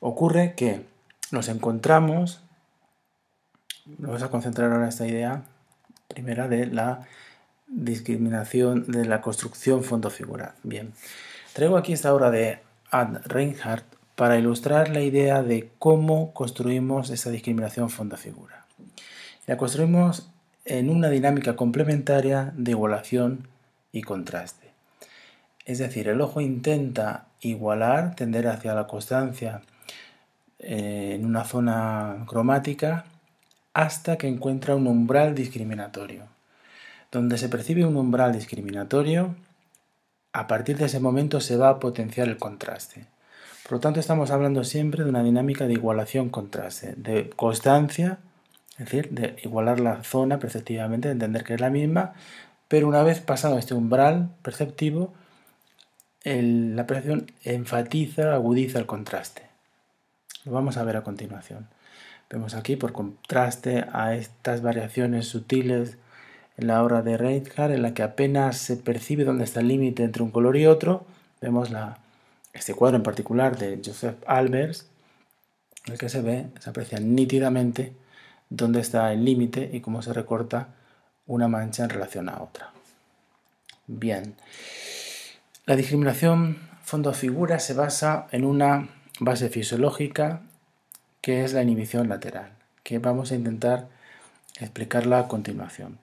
[0.00, 0.84] Ocurre que
[1.30, 2.40] nos encontramos
[3.86, 5.42] Vamos a concentrar ahora esta idea
[6.08, 7.06] primera de la
[7.66, 10.54] discriminación de la construcción fondo-figura.
[10.62, 10.94] Bien,
[11.52, 17.28] traigo aquí esta obra de Ad Reinhardt para ilustrar la idea de cómo construimos esa
[17.28, 18.64] discriminación fondo-figura.
[19.46, 20.30] La construimos
[20.64, 23.48] en una dinámica complementaria de igualación
[23.92, 24.70] y contraste.
[25.66, 29.60] Es decir, el ojo intenta igualar, tender hacia la constancia
[30.58, 33.04] eh, en una zona cromática
[33.74, 36.28] hasta que encuentra un umbral discriminatorio.
[37.10, 39.34] Donde se percibe un umbral discriminatorio,
[40.32, 43.06] a partir de ese momento se va a potenciar el contraste.
[43.64, 48.18] Por lo tanto, estamos hablando siempre de una dinámica de igualación-contraste, de constancia,
[48.72, 52.14] es decir, de igualar la zona perceptivamente, de entender que es la misma,
[52.68, 55.14] pero una vez pasado este umbral perceptivo,
[56.24, 59.42] la percepción enfatiza, agudiza el contraste.
[60.44, 61.68] Lo vamos a ver a continuación.
[62.30, 65.98] Vemos aquí por contraste a estas variaciones sutiles
[66.56, 70.04] en la obra de Reinhardt, en la que apenas se percibe dónde está el límite
[70.04, 71.04] entre un color y otro.
[71.40, 71.98] Vemos la,
[72.52, 74.88] este cuadro en particular de Joseph Albers,
[75.86, 77.92] en el que se ve, se aprecia nítidamente
[78.48, 80.68] dónde está el límite y cómo se recorta
[81.26, 82.72] una mancha en relación a otra.
[83.86, 84.34] Bien,
[85.66, 88.88] la discriminación fondo-figura se basa en una
[89.20, 90.42] base fisiológica
[91.24, 93.88] que es la inhibición lateral, que vamos a intentar
[94.60, 95.98] explicarla a continuación.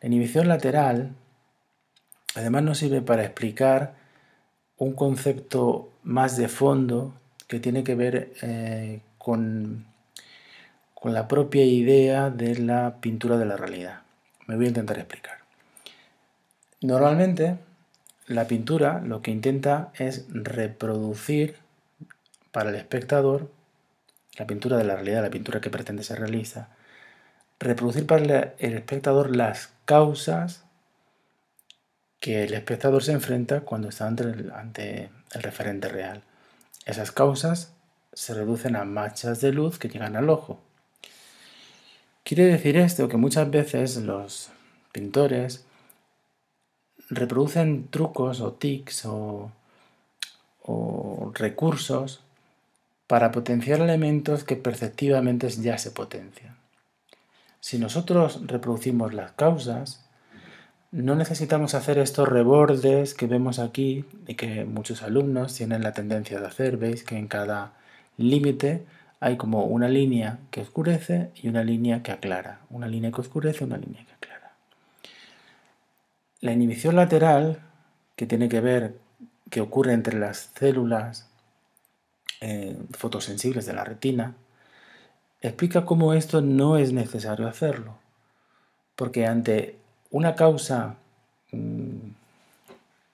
[0.00, 1.12] La inhibición lateral
[2.34, 3.94] además nos sirve para explicar
[4.76, 7.14] un concepto más de fondo
[7.46, 9.86] que tiene que ver eh, con,
[10.92, 14.02] con la propia idea de la pintura de la realidad.
[14.48, 15.38] Me voy a intentar explicar.
[16.80, 17.58] Normalmente
[18.26, 21.58] la pintura lo que intenta es reproducir
[22.50, 23.52] para el espectador,
[24.38, 26.68] la pintura de la realidad, la pintura que pretende ser realista,
[27.58, 30.64] reproducir para el espectador las causas
[32.24, 36.22] que el espectador se enfrenta cuando está ante el, referente real.
[36.86, 37.74] Esas causas
[38.14, 40.58] se reducen a manchas de luz que llegan al ojo.
[42.22, 44.48] Quiere decir esto que muchas veces los
[44.90, 45.66] pintores
[47.10, 49.52] reproducen trucos o tics o,
[51.34, 52.23] recursos
[53.06, 56.56] para potenciar elementos que perceptivamente ya se potencian.
[57.60, 60.04] Si nosotros reproducimos las causas,
[60.90, 66.40] no necesitamos hacer estos rebordes que vemos aquí y que muchos alumnos tienen la tendencia
[66.40, 66.76] de hacer.
[66.76, 67.72] Veis que en cada
[68.16, 68.84] límite
[69.18, 72.60] hay como una línea que oscurece y una línea que aclara.
[72.70, 74.52] Una línea que oscurece, una línea que aclara.
[76.40, 77.60] La inhibición lateral,
[78.14, 78.98] que tiene que ver,
[79.50, 81.28] que ocurre entre las células
[82.40, 84.34] eh, fotosensibles de la retina,
[85.40, 87.96] explica cómo esto no es necesario hacerlo.
[88.96, 89.76] Porque ante
[90.10, 90.96] una causa
[91.52, 92.10] mm,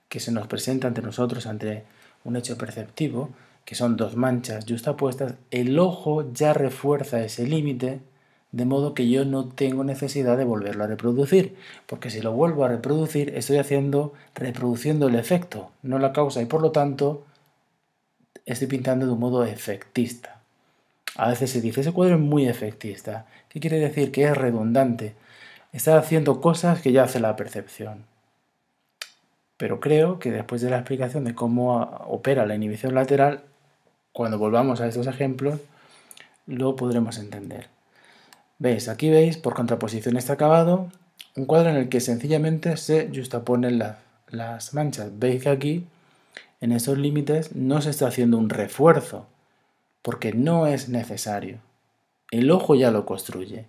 [0.08, 1.84] que se nos presenta ante nosotros, ante
[2.24, 3.30] un hecho perceptivo,
[3.64, 8.00] que son dos manchas justapuestas, el ojo ya refuerza ese límite
[8.52, 11.54] de modo que yo no tengo necesidad de volverlo a reproducir,
[11.86, 16.46] porque si lo vuelvo a reproducir estoy haciendo reproduciendo el efecto, no la causa y
[16.46, 17.24] por lo tanto
[18.46, 20.40] estoy pintando de un modo efectista.
[21.16, 23.26] A veces se dice ese cuadro es muy efectista.
[23.48, 24.12] ¿Qué quiere decir?
[24.12, 25.14] Que es redundante.
[25.72, 28.04] Está haciendo cosas que ya hace la percepción.
[29.56, 33.42] Pero creo que después de la explicación de cómo opera la inhibición lateral,
[34.12, 35.60] cuando volvamos a estos ejemplos,
[36.46, 37.68] lo podremos entender.
[38.58, 40.90] Veis, aquí veis, por contraposición está acabado,
[41.36, 43.82] un cuadro en el que sencillamente se justaponen
[44.28, 45.10] las manchas.
[45.18, 45.86] Veis que aquí,
[46.60, 49.26] en esos límites, no se está haciendo un refuerzo,
[50.02, 51.58] porque no es necesario.
[52.30, 53.66] El ojo ya lo construye.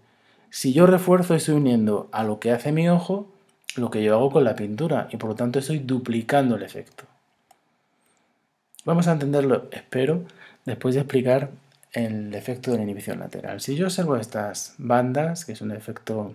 [0.49, 3.27] Si yo refuerzo, estoy uniendo a lo que hace mi ojo
[3.75, 7.05] lo que yo hago con la pintura, y por lo tanto estoy duplicando el efecto.
[8.83, 10.23] Vamos a entenderlo, espero,
[10.65, 11.51] después de explicar
[11.93, 13.61] el efecto de la inhibición lateral.
[13.61, 16.33] Si yo observo estas bandas, que es un efecto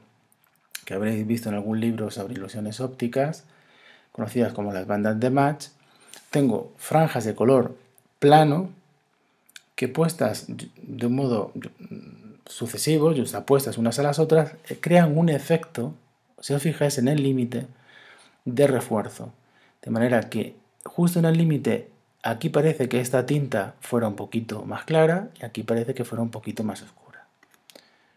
[0.85, 3.45] que habréis visto en algún libro sobre ilusiones ópticas,
[4.13, 5.67] conocidas como las bandas de Match,
[6.37, 7.75] tengo franjas de color
[8.19, 8.69] plano
[9.75, 11.53] que puestas de un modo
[12.45, 13.15] sucesivo,
[13.47, 15.95] puestas unas a las otras, eh, crean un efecto,
[16.41, 17.67] si os fijáis en el límite,
[18.45, 19.33] de refuerzo.
[19.81, 21.89] De manera que justo en el límite
[22.27, 26.23] Aquí parece que esta tinta fuera un poquito más clara y aquí parece que fuera
[26.23, 27.25] un poquito más oscura.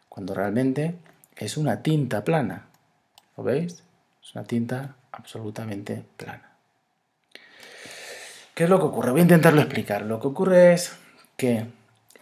[0.10, 0.96] Cuando realmente
[1.36, 2.66] es una tinta plana.
[3.38, 3.84] ¿Lo veis?
[4.24, 6.49] Es una tinta absolutamente plana.
[8.60, 9.12] ¿Qué es lo que ocurre?
[9.12, 10.02] Voy a intentarlo explicar.
[10.02, 10.92] Lo que ocurre es
[11.38, 11.60] que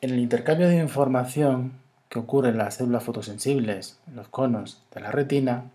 [0.01, 1.71] en el intercambio de información
[2.09, 5.71] que ocurre en las células fotosensibles, en los conos de la retina,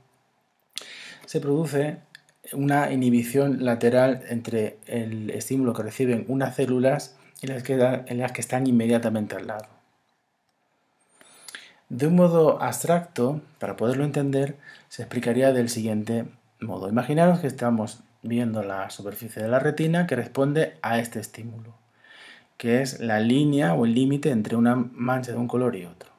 [1.26, 1.96] se produce
[2.52, 9.34] una inhibición lateral entre el estímulo que reciben unas células y las que, están inmediatamente
[9.34, 9.66] al lado.
[11.88, 14.54] De un modo abstracto, para poderlo entender,
[14.88, 16.24] se explicaría del siguiente
[16.60, 16.88] modo.
[16.88, 21.74] Imaginaros que estamos viendo la superficie de la retina que responde a este estímulo,
[22.56, 26.10] que es la línea o el límite entre una mancha de un color y otro.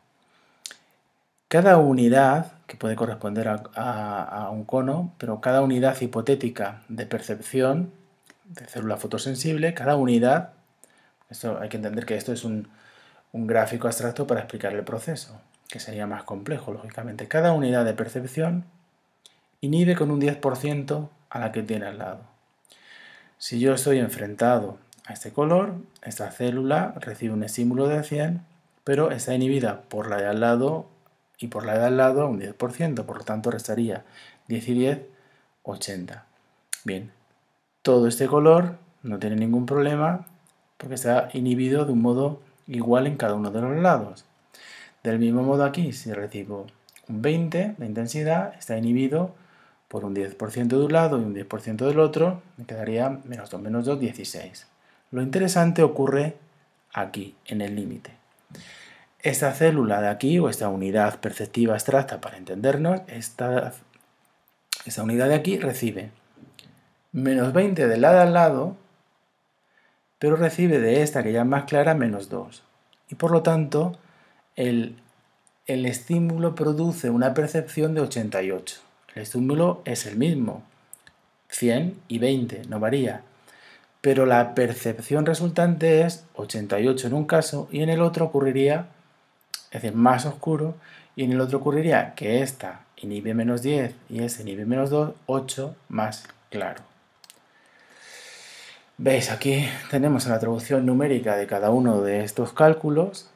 [1.47, 7.91] Cada unidad, que puede corresponder a, un cono, pero cada unidad hipotética de percepción
[8.45, 10.53] de célula fotosensible, cada unidad,
[11.29, 12.69] esto hay que entender que esto es un,
[13.31, 15.39] un gráfico abstracto para explicar el proceso,
[15.69, 17.27] que sería más complejo, lógicamente.
[17.27, 18.65] Cada unidad de percepción
[19.61, 22.21] inhibe con un 10% a la que tiene al lado.
[23.39, 28.41] Si yo estoy enfrentado a este color, esta célula recibe un estímulo de 100,
[28.83, 30.85] pero está inhibida por la de al lado
[31.39, 34.05] y por la de al lado un 10%, por lo tanto restaría
[34.47, 34.99] 10 y 10,
[35.63, 36.25] 80.
[36.83, 37.11] Bien,
[37.81, 40.27] todo este color no tiene ningún problema
[40.77, 44.23] porque está inhibido de un modo igual en cada uno de los lados.
[45.03, 46.67] Del mismo modo aquí, si recibo
[47.09, 49.33] un 20 de intensidad, está inhibido
[49.93, 53.61] por un 10% de un lado y un 10% del otro, me quedaría menos 2
[53.61, 54.65] menos 2, 16.
[55.11, 56.35] Lo interesante ocurre
[56.91, 58.09] aquí, en el límite.
[59.19, 63.71] Esta célula de aquí, o esta unidad perceptiva abstracta para entendernos, esta,
[64.83, 66.09] esta unidad de aquí recibe
[67.11, 68.75] menos 20 del lado al lado,
[70.17, 72.63] pero recibe de esta que ya es más clara menos 2.
[73.11, 73.95] Y por lo tanto,
[74.55, 74.95] el,
[75.67, 78.82] el estímulo produce una percepción de 88.
[79.15, 80.63] El estímulo es el mismo,
[81.49, 83.21] 100 y 20, no varía.
[84.01, 88.87] Pero la percepción resultante es 88 en un caso y en el otro ocurriría
[89.73, 90.75] es decir, más oscuro,
[91.15, 95.13] y en el otro ocurriría que esta inhibe menos 10 y este inhibe menos 2,
[95.25, 96.83] 8 más claro.
[98.99, 103.31] Veis, aquí tenemos la traducción numérica de cada uno de estos cálculos.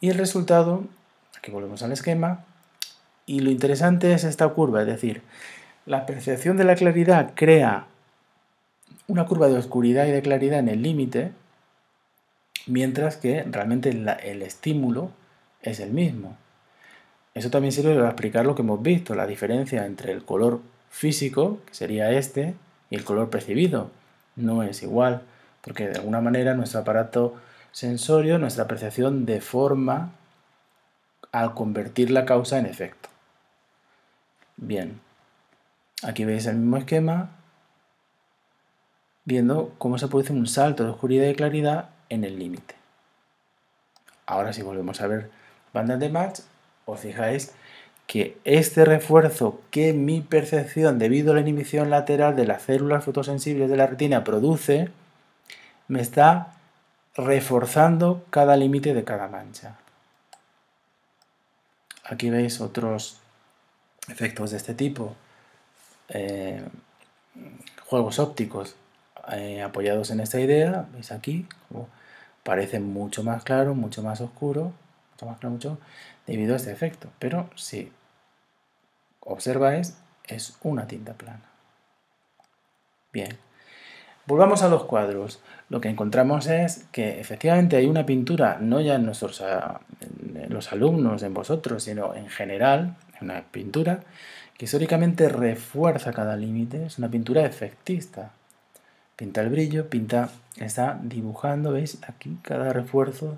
[0.00, 0.84] Y el resultado,
[1.38, 2.44] aquí volvemos al esquema,
[3.28, 5.20] y lo interesante es esta curva, es decir,
[5.84, 7.86] la percepción de la claridad crea
[9.06, 11.32] una curva de oscuridad y de claridad en el límite,
[12.66, 15.10] mientras que realmente el estímulo
[15.62, 16.36] es el mismo.
[17.34, 20.60] Eso también sirve para explicar lo que hemos visto, la diferencia entre el color
[20.90, 22.54] físico, que sería este,
[22.88, 23.90] y el color percibido.
[24.36, 25.20] No es igual,
[25.60, 27.34] porque de alguna manera nuestro aparato
[27.72, 30.12] sensorio, nuestra percepción deforma
[31.30, 33.07] al convertir la causa en efecto.
[34.60, 35.00] Bien,
[36.02, 37.30] aquí veis el mismo esquema,
[39.24, 42.74] viendo cómo se produce un salto de oscuridad y claridad en el límite.
[44.26, 45.30] Ahora si volvemos a ver
[45.72, 46.40] bandas de match,
[46.86, 47.54] os fijáis
[48.08, 53.70] que este refuerzo que mi percepción debido a la inhibición lateral de las células fotosensibles
[53.70, 54.90] de la retina produce,
[55.86, 56.54] me está
[57.14, 59.76] reforzando cada límite de cada mancha.
[62.02, 63.20] Aquí veis otros
[64.08, 65.14] efectos de este tipo,
[66.08, 66.62] eh,
[67.86, 68.76] juegos ópticos
[69.32, 71.88] eh, apoyados en esta idea, veis aquí, como
[72.42, 74.72] parece mucho más claro, mucho más oscuro,
[75.12, 75.78] mucho más claro, mucho,
[76.26, 77.08] debido a este efecto.
[77.18, 77.92] Pero si
[79.20, 81.42] observáis, es una tinta plana.
[83.12, 83.36] Bien,
[84.26, 85.40] volvamos a los cuadros.
[85.68, 90.72] Lo que encontramos es que efectivamente hay una pintura, no ya en, nuestros, en los
[90.72, 94.00] alumnos, en vosotros, sino en general, una pintura
[94.56, 98.32] que históricamente refuerza cada límite, es una pintura efectista
[99.18, 101.98] pinta el brillo, pinta, está dibujando, ¿veis?
[102.06, 103.36] Aquí cada refuerzo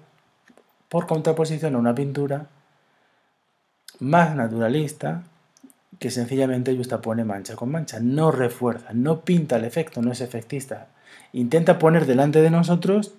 [0.91, 2.49] por contraposición a una pintura
[3.99, 5.23] más naturalista
[5.99, 10.89] que sencillamente pone mancha con mancha, no refuerza, no pinta el efecto, no es efectista.
[11.33, 13.15] Intenta poner delante de nosotros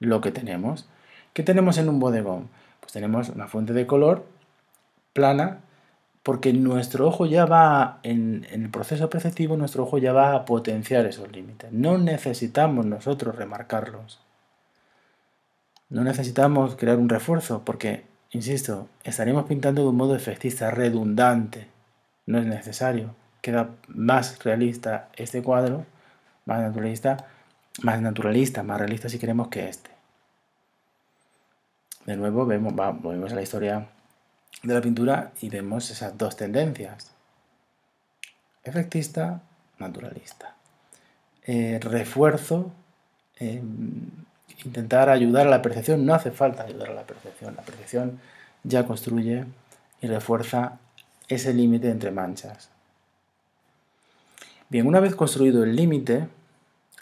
[0.00, 0.88] lo que tenemos.
[1.34, 2.48] ¿Qué tenemos en un bodegón?
[2.80, 4.24] Pues tenemos una fuente de color
[5.12, 5.58] plana
[6.28, 11.06] porque nuestro ojo ya va, en, el proceso perceptivo, nuestro ojo ya va a potenciar
[11.06, 11.72] esos límites.
[11.72, 14.20] No necesitamos nosotros remarcarlos.
[15.88, 21.68] No necesitamos crear un refuerzo porque, insisto, estaríamos pintando de un modo efectista, redundante.
[22.26, 23.14] No es necesario.
[23.40, 25.86] Queda más realista este cuadro,
[26.44, 27.24] más naturalista,
[27.80, 29.88] más naturalista, más realista si queremos que este.
[32.04, 33.88] De nuevo, vemos, volvemos a la historia
[34.62, 37.10] de la pintura y vemos esas dos tendencias,
[38.64, 39.40] efectista,
[39.78, 40.54] naturalista.
[41.46, 42.72] Eh, refuerzo,
[43.38, 44.10] em,
[44.64, 48.20] intentar ayudar a la percepción, no hace falta ayudar a la percepción, la percepción
[48.64, 49.44] ya construye
[50.00, 50.78] y refuerza
[51.28, 52.70] ese límite entre manchas.
[54.68, 56.28] Bien, una vez construido el límite,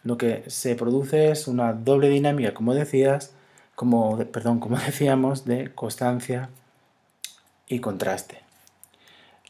[0.05, 3.33] lo que se produce es una doble dinámica, como decías,
[3.75, 6.51] como, perdón, como decíamos, de constancia
[7.69, 8.41] y contraste.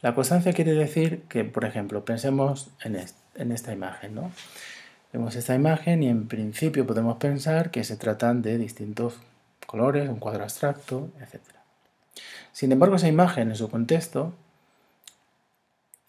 [0.01, 4.31] La constancia quiere decir que, por ejemplo, pensemos en, esta imagen, ¿no?
[5.11, 9.15] Vemos esta imagen y en principio podemos pensar que se tratan de distintos
[9.65, 11.41] colores, un cuadro abstracto, etc.
[12.51, 14.33] Sin embargo, esa imagen en su contexto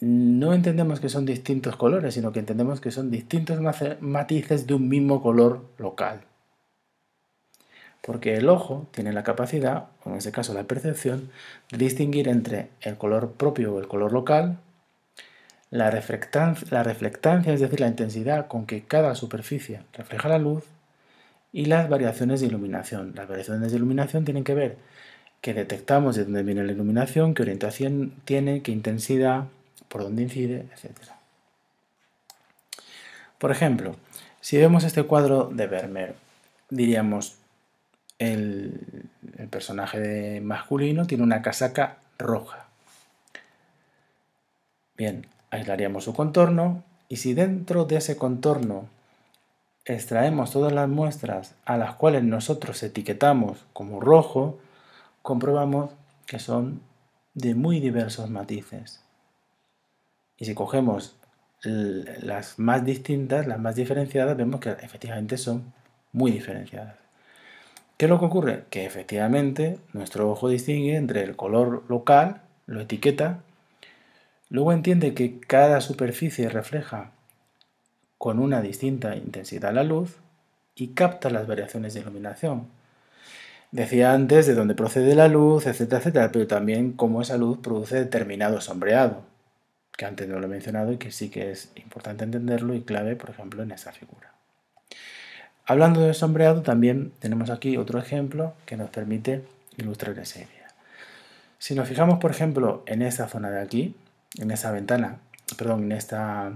[0.01, 3.59] no entendemos que son distintos colores, sino que entendemos que son distintos
[4.01, 6.21] matices de un mismo color local.
[8.09, 11.31] Porque el ojo tiene la capacidad, o en este caso la percepción,
[11.71, 14.57] de distinguir entre el color propio o el color local,
[15.69, 20.65] la reflectancia, es decir, la intensidad con que cada superficie refleja la luz,
[21.53, 23.13] y las variaciones de iluminación.
[23.15, 24.79] Las variaciones de iluminación tienen que ver
[25.43, 29.49] que detectamos de dónde viene la iluminación, qué orientación tiene, qué intensidad,
[29.91, 30.97] por dónde incide, etc.
[33.37, 33.97] Por ejemplo,
[34.41, 36.15] si vemos este cuadro de Vermeer,
[36.71, 37.37] diríamos
[38.19, 39.09] el,
[39.51, 42.67] personaje masculino tiene una casaca roja.
[44.97, 48.89] Bien, aislaríamos su contorno y si dentro de ese contorno
[49.85, 54.59] extraemos todas las muestras a las cuales nosotros etiquetamos como rojo,
[55.23, 55.93] comprobamos
[56.27, 56.83] que son
[57.35, 59.01] de muy diversos matices.
[60.37, 61.17] Y si cogemos
[61.63, 65.73] las más distintas, las más diferenciadas, vemos que efectivamente son
[66.13, 67.08] muy diferenciadas.
[67.99, 68.65] ¿Qué es lo que ocurre?
[68.71, 73.41] Que efectivamente nuestro ojo distingue entre el color local, lo etiqueta,
[74.49, 77.11] luego entiende que cada superficie refleja
[78.17, 80.17] con una distinta intensidad la luz
[80.77, 82.69] y capta las variaciones de iluminación.
[83.73, 87.97] Decía antes de dónde procede la luz, etcétera, etcétera, pero también cómo esa luz produce
[87.97, 89.25] determinado sombreado
[89.99, 93.17] que antes no lo he mencionado y que sí que es importante entenderlo y clave,
[93.17, 94.38] por ejemplo, en esa figura.
[95.71, 99.45] Hablando de sombreado, también tenemos aquí otro ejemplo que nos permite
[99.77, 100.69] ilustrar esa idea.
[101.59, 103.95] Si nos fijamos, por ejemplo, en esta zona de aquí,
[104.39, 105.19] en esa ventana,
[105.59, 106.51] perdón, en esta,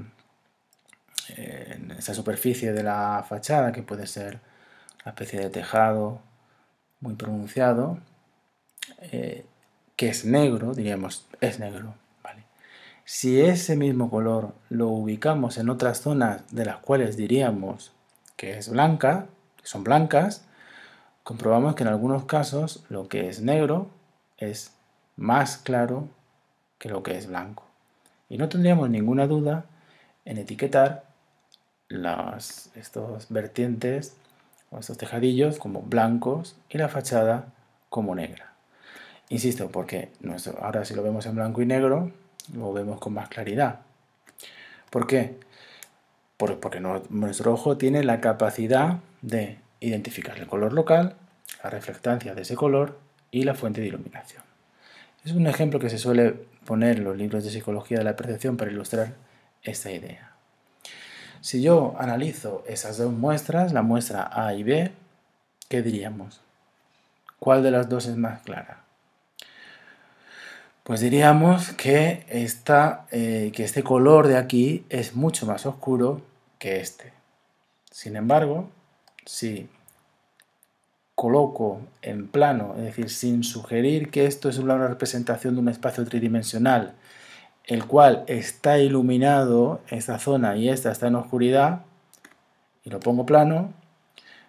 [1.29, 4.41] en esa superficie de la fachada, que puede ser
[5.05, 6.23] una especie de tejado
[7.01, 7.99] muy pronunciado,
[9.03, 9.45] eh,
[9.95, 11.97] que es negro, diríamos, es negro.
[13.05, 17.93] Si ese mismo color lo ubicamos en otras zonas de las cuales diríamos
[18.37, 19.27] que es blanca,
[19.61, 20.45] que son blancas,
[21.23, 23.89] comprobamos que en algunos casos lo que es negro
[24.39, 24.73] es
[25.17, 26.09] más claro
[26.79, 27.65] que lo que es blanco.
[28.29, 29.67] Y no tendríamos ninguna duda
[30.25, 31.05] en etiquetar
[32.75, 34.17] estos vertientes
[34.71, 37.53] o estos tejadillos como blancos y la fachada
[37.91, 38.53] como negra.
[39.29, 40.11] Insisto, porque
[40.61, 42.11] ahora si lo vemos en blanco y negro,
[42.55, 43.81] lo vemos con más claridad.
[44.91, 45.39] ¿Por qué?
[46.37, 51.17] Porque nuestro ojo tiene la capacidad de identificar el color local,
[51.63, 52.99] la reflectancia de ese color
[53.31, 54.43] y la fuente de iluminación.
[55.25, 58.57] Es un ejemplo que se suele poner en los libros de psicología de la percepción
[58.57, 59.15] para ilustrar
[59.63, 60.33] esta idea.
[61.41, 64.93] Si yo analizo esas dos muestras, la muestra A y B,
[65.69, 66.41] ¿qué diríamos?
[67.39, 68.82] ¿Cuál de las dos es más clara?
[70.85, 76.23] Pues diríamos que, eh, que este color de aquí es mucho más oscuro
[76.59, 77.13] que este.
[77.93, 78.69] Sin embargo,
[79.25, 79.69] si
[81.15, 86.05] coloco en plano, es decir, sin sugerir que esto es una representación de un espacio
[86.05, 86.95] tridimensional,
[87.65, 91.83] el cual está iluminado, esta zona y esta está en oscuridad,
[92.83, 93.73] y lo pongo plano,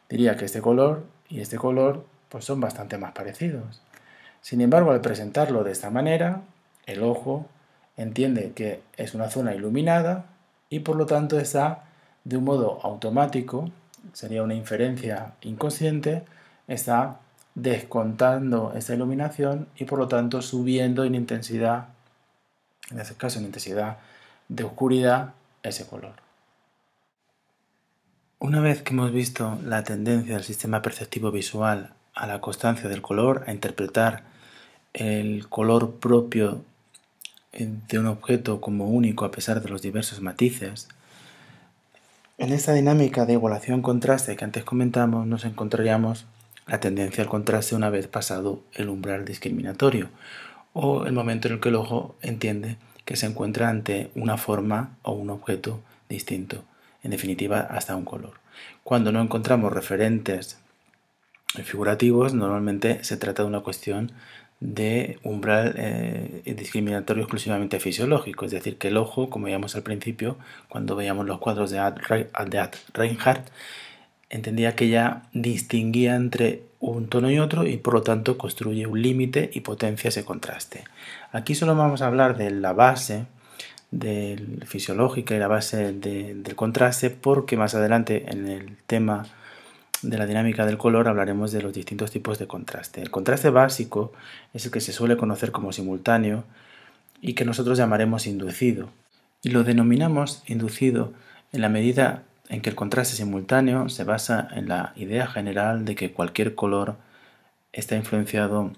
[0.09, 3.82] diría que este color y este color pues son bastante más parecidos.
[4.43, 6.41] Sin embargo, al presentarlo de esta manera,
[6.85, 7.47] el ojo
[7.95, 10.25] entiende que es una zona iluminada
[10.69, 11.85] y por lo tanto está
[12.25, 13.71] de un modo automático,
[14.11, 16.25] sería una inferencia inconsciente,
[16.67, 17.21] está
[17.55, 21.85] descontando esta iluminación y por lo tanto subiendo en intensidad,
[22.91, 23.99] en este caso en intensidad
[24.49, 26.15] de oscuridad, ese color.
[28.39, 33.01] Una vez que hemos visto la tendencia del sistema perceptivo visual a la constancia del
[33.01, 34.32] color, a interpretar
[34.93, 36.63] el color propio
[37.51, 40.87] de un objeto como único a pesar de los diversos matices,
[42.39, 46.25] en esta dinámica de igualación-contraste que antes comentamos nos encontraríamos
[46.65, 50.09] la tendencia al contraste una vez pasado el umbral discriminatorio
[50.73, 54.97] o el momento en el que el ojo entiende que se encuentra ante una forma
[55.03, 56.63] o un objeto distinto,
[57.03, 58.33] en definitiva hasta un color.
[58.83, 60.57] Cuando no encontramos referentes
[61.63, 64.11] figurativos, normalmente se trata de una cuestión
[64.63, 70.37] de umbral eh, discriminatorio exclusivamente fisiológico, es decir, que el ojo, como veíamos al principio,
[70.69, 71.97] cuando veíamos los cuadros de Ad,
[72.93, 73.49] Reinhardt,
[74.29, 79.01] entendía que ya distinguía entre un tono y otro y por lo tanto construye un
[79.01, 80.85] límite y potencia ese contraste.
[81.33, 83.25] Aquí solo vamos a hablar de la base
[83.91, 89.25] del fisiológica y la base del contraste porque más adelante en el tema
[90.03, 93.01] de la dinámica del color hablaremos de los distintos tipos de contraste.
[93.01, 94.11] El contraste básico
[94.53, 96.43] es el que se suele conocer como simultáneo
[97.21, 98.89] y que nosotros llamaremos inducido.
[99.41, 101.13] Y lo denominamos inducido
[101.53, 105.95] en la medida en que el contraste simultáneo se basa en la idea general de
[105.95, 106.97] que cualquier color
[107.71, 108.71] está influenciado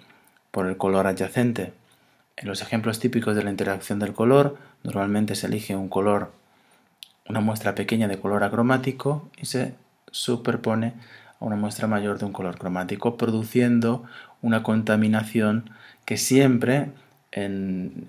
[0.52, 1.74] por el color adyacente.
[2.38, 6.32] En los ejemplos típicos de la interacción del color, normalmente se elige un color,
[7.28, 9.74] una muestra pequeña de color acromático y se
[10.16, 10.94] superpone
[11.40, 14.06] a una muestra mayor de un color cromático, produciendo
[14.42, 15.70] una contaminación
[16.06, 16.92] que siempre
[17.32, 18.08] en,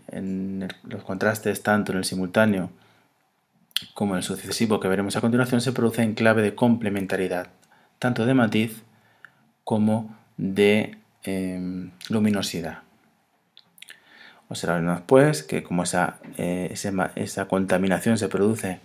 [0.85, 2.71] los contrastes, tanto en el simultáneo
[3.93, 7.49] como en el sucesivo que veremos a continuación, se produce en clave de complementariedad,
[7.99, 8.83] tanto de matiz
[9.65, 12.79] como de em, luminosidad.
[14.49, 16.73] Observaremos pues que como esa, eh,
[17.17, 18.79] esa contaminación se produce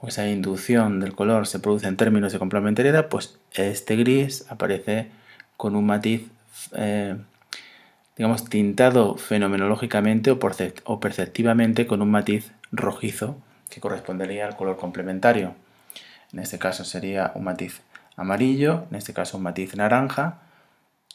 [0.00, 5.10] o esa inducción del color se produce en términos de complementariedad, pues este gris aparece
[5.56, 6.28] con un matiz,
[6.76, 7.16] eh,
[8.16, 10.38] digamos, tintado fenomenológicamente o,
[10.84, 13.36] o perceptivamente con un matiz rojizo
[13.70, 15.54] que correspondería al color complementario.
[16.32, 17.80] En este caso sería un matiz
[18.16, 20.38] amarillo, en este caso un matiz naranja.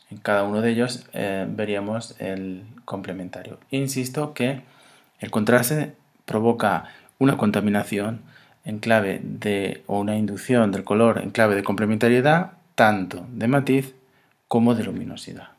[0.09, 3.59] En cada uno de ellos eh, veríamos el complementario.
[3.71, 4.61] Insisto que
[5.19, 5.93] el contraste
[6.25, 6.85] provoca
[7.19, 8.21] una contaminación
[8.65, 13.95] en clave de o una inducción del color en clave de complementariedad, tanto de matiz
[14.47, 15.49] como de luminosidad.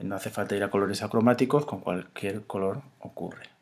[0.00, 3.54] No hace falta ir a colores acromáticos, con cualquier color ocurre.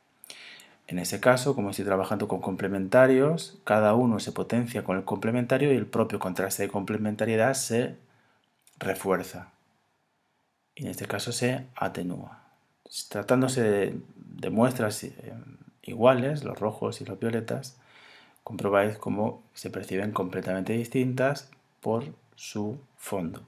[0.86, 5.72] En ese caso, como estoy trabajando con complementarios, cada uno se potencia con el complementario
[5.72, 7.96] y el propio contraste de complementariedad se
[8.78, 9.48] refuerza.
[10.74, 12.42] Y en este caso se atenúa.
[13.08, 15.12] Tratándose de, muestras eh,
[15.82, 17.76] iguales, los rojos y los violetas,
[18.44, 23.42] comprobáis cómo se perciben completamente distintas por su fondo.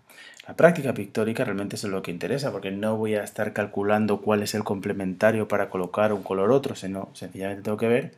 [0.47, 4.43] La práctica pictórica realmente es lo que interesa, porque no voy a estar calculando cuál
[4.43, 8.13] es el complementario para colocar un color otro, sino sencillamente tengo que ver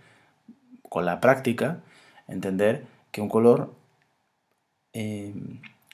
[0.88, 1.80] con la práctica,
[2.26, 3.72] entender que un color
[4.92, 5.34] eh,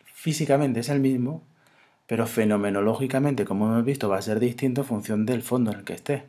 [0.04, 1.42] físicamente es el mismo,
[2.06, 5.84] pero fenomenológicamente, como hemos visto, va a ser distinto en función del fondo en el
[5.84, 6.24] que esté.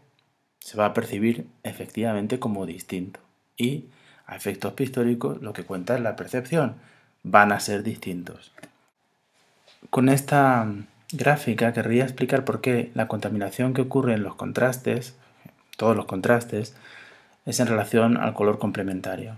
[0.60, 3.20] Se va a percibir efectivamente como distinto.
[3.58, 3.86] Y
[4.34, 6.76] a efectos pictóricos lo que cuenta es la percepción.
[7.24, 8.52] Van a ser distintos.
[9.90, 10.68] Con esta
[11.12, 15.16] gráfica querría explicar por qué la contaminación que ocurre en los contrastes,
[15.78, 16.76] todos los contrastes,
[17.46, 19.36] es en relación al color complementario.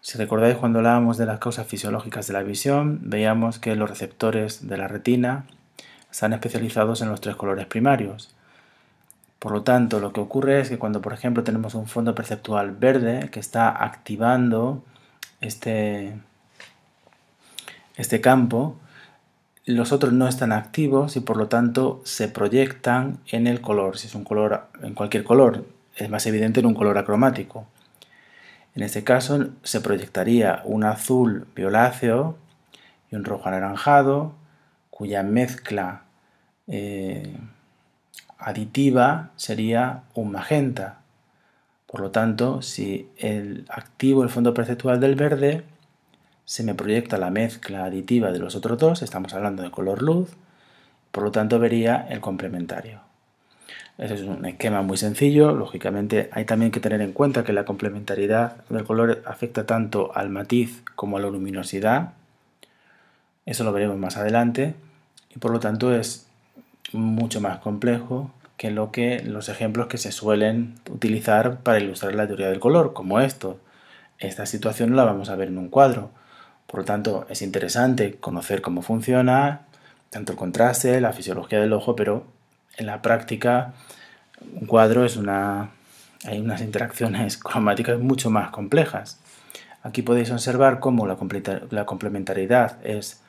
[0.00, 4.66] Si recordáis cuando hablábamos de las causas fisiológicas de la visión, veíamos que los receptores
[4.66, 5.44] de la retina
[6.10, 8.31] están especializados en los tres colores primarios.
[9.42, 12.70] Por lo tanto, lo que ocurre es que cuando, por ejemplo, tenemos un fondo perceptual
[12.70, 14.84] verde que está activando
[15.40, 16.16] este,
[17.96, 18.76] este campo,
[19.64, 23.98] los otros no están activos y por lo tanto se proyectan en el color.
[23.98, 25.66] Si es un color, en cualquier color,
[25.96, 27.66] es más evidente en un color acromático.
[28.76, 32.38] En este caso se proyectaría un azul violáceo
[33.10, 34.34] y un rojo anaranjado,
[34.90, 36.02] cuya mezcla
[36.68, 37.36] eh,
[38.42, 41.00] aditiva sería un magenta.
[41.86, 45.64] Por lo tanto, si el activo el fondo perceptual del verde,
[46.44, 50.30] se me proyecta la mezcla aditiva de los otros dos, estamos hablando de color luz,
[51.10, 53.00] por lo tanto vería el complementario.
[53.98, 57.64] Ese es un esquema muy sencillo, lógicamente hay también que tener en cuenta que la
[57.64, 62.14] complementariedad del color afecta tanto al matiz como a la luminosidad,
[63.44, 64.74] eso lo veremos más adelante,
[65.34, 66.26] y por lo tanto es
[66.92, 72.26] mucho más complejo que lo que los ejemplos que se suelen utilizar para ilustrar la
[72.26, 73.58] teoría del color, como esto.
[74.18, 76.10] Esta situación la vamos a ver en un cuadro.
[76.66, 79.62] Por lo tanto, es interesante conocer cómo funciona,
[80.10, 82.24] tanto el contraste, la fisiología del ojo, pero
[82.76, 83.74] en la práctica
[84.60, 85.70] un cuadro es una
[86.24, 89.18] hay unas interacciones cromáticas mucho más complejas.
[89.82, 91.16] Aquí podéis observar cómo la,
[91.86, 93.20] complementariedad es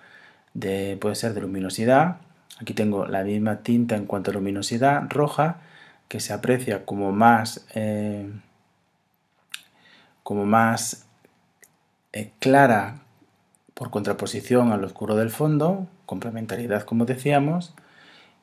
[0.53, 2.17] de, puede ser de luminosidad,
[2.59, 5.61] Aquí tengo la misma tinta en cuanto a luminosidad roja
[6.07, 8.29] que se aprecia como más, eh,
[10.21, 11.05] como más
[12.11, 13.01] eh, clara
[13.73, 17.73] por contraposición al oscuro del fondo, complementariedad como decíamos,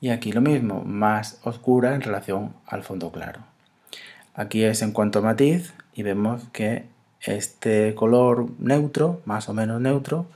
[0.00, 3.40] y aquí lo mismo, más oscura en relación al fondo claro.
[4.34, 6.86] Aquí es en cuanto a matiz y vemos que
[7.20, 10.26] este color neutro, más o menos neutro,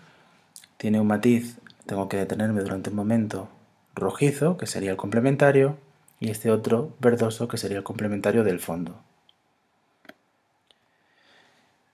[0.77, 3.49] tiene un matiz, tengo que detenerme durante un momento,
[3.95, 5.77] rojizo, que sería el complementario,
[6.21, 9.01] y este otro verdoso, que sería el complementario del fondo.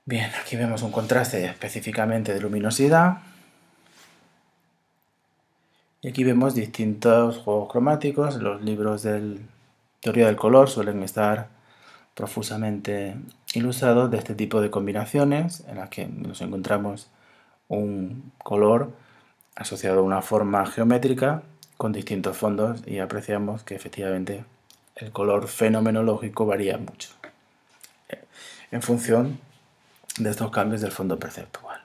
[0.05, 3.19] Bien, aquí vemos un contraste específicamente de luminosidad.
[6.03, 8.37] Y aquí vemos distintos juegos cromáticos.
[8.37, 9.39] Los libros de
[10.01, 11.49] teoría del color suelen estar
[12.15, 13.17] profusamente
[13.55, 17.09] ilustrados de este tipo de combinaciones en las que nos encontramos
[17.69, 18.93] un color
[19.55, 21.43] asociado a una forma geométrica
[21.81, 24.45] con distintos fondos y apreciamos que efectivamente
[24.97, 27.09] el color fenomenológico varía mucho
[28.11, 28.23] eh,
[28.71, 29.41] en función
[30.19, 31.81] de estos cambios del fondo perceptual.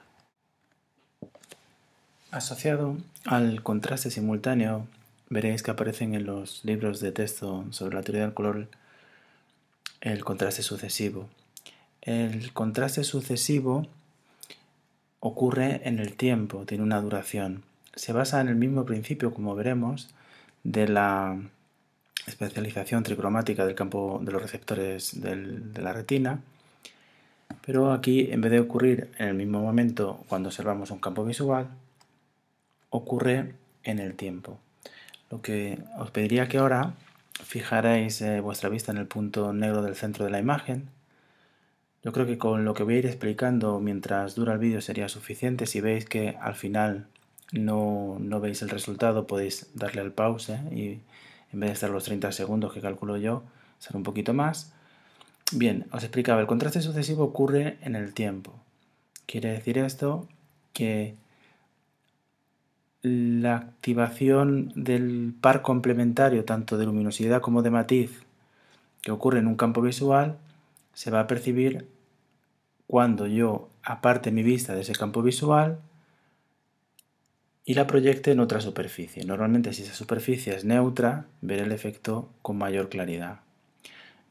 [2.30, 4.86] Asociado al contraste simultáneo,
[5.30, 8.68] veréis que aparecen en los libros de texto sobre la teoría del color
[10.02, 11.26] el contraste sucesivo.
[12.02, 13.86] El contraste sucesivo
[15.20, 17.64] ocurre en el tiempo, tiene una duración
[17.96, 20.10] se basa en el mismo principio, como veremos,
[20.62, 21.38] de la
[22.26, 26.40] especialización tricromática del campo de los receptores de la retina,
[27.64, 31.68] pero aquí en vez de ocurrir en el mismo momento cuando observamos un campo visual,
[32.90, 34.58] ocurre en el tiempo.
[35.30, 36.94] Lo que os pediría que ahora
[37.44, 40.88] fijarais eh, vuestra vista en el punto negro del centro de la imagen.
[42.02, 45.08] Yo creo que con lo que voy a ir explicando mientras dura el vídeo sería
[45.08, 47.06] suficiente si veis que al final
[47.52, 51.00] no, no veis el resultado, podéis darle al pause y
[51.52, 53.42] en vez de estar los 30 segundos que calculo yo,
[53.78, 54.72] ser un poquito más.
[55.52, 58.52] Bien, os explicaba, el contraste sucesivo ocurre en el tiempo.
[59.26, 60.26] Quiere decir esto
[60.72, 61.14] que
[63.02, 68.24] la activación del par complementario, tanto de luminosidad como de matiz,
[69.02, 70.38] que ocurre en un campo visual,
[70.92, 71.86] se va a percibir
[72.88, 75.78] cuando yo aparte mi vista de ese campo visual
[77.68, 79.24] y la proyecte en otra superficie.
[79.24, 83.40] Normalmente si esa superficie es neutra, veré el efecto con mayor claridad.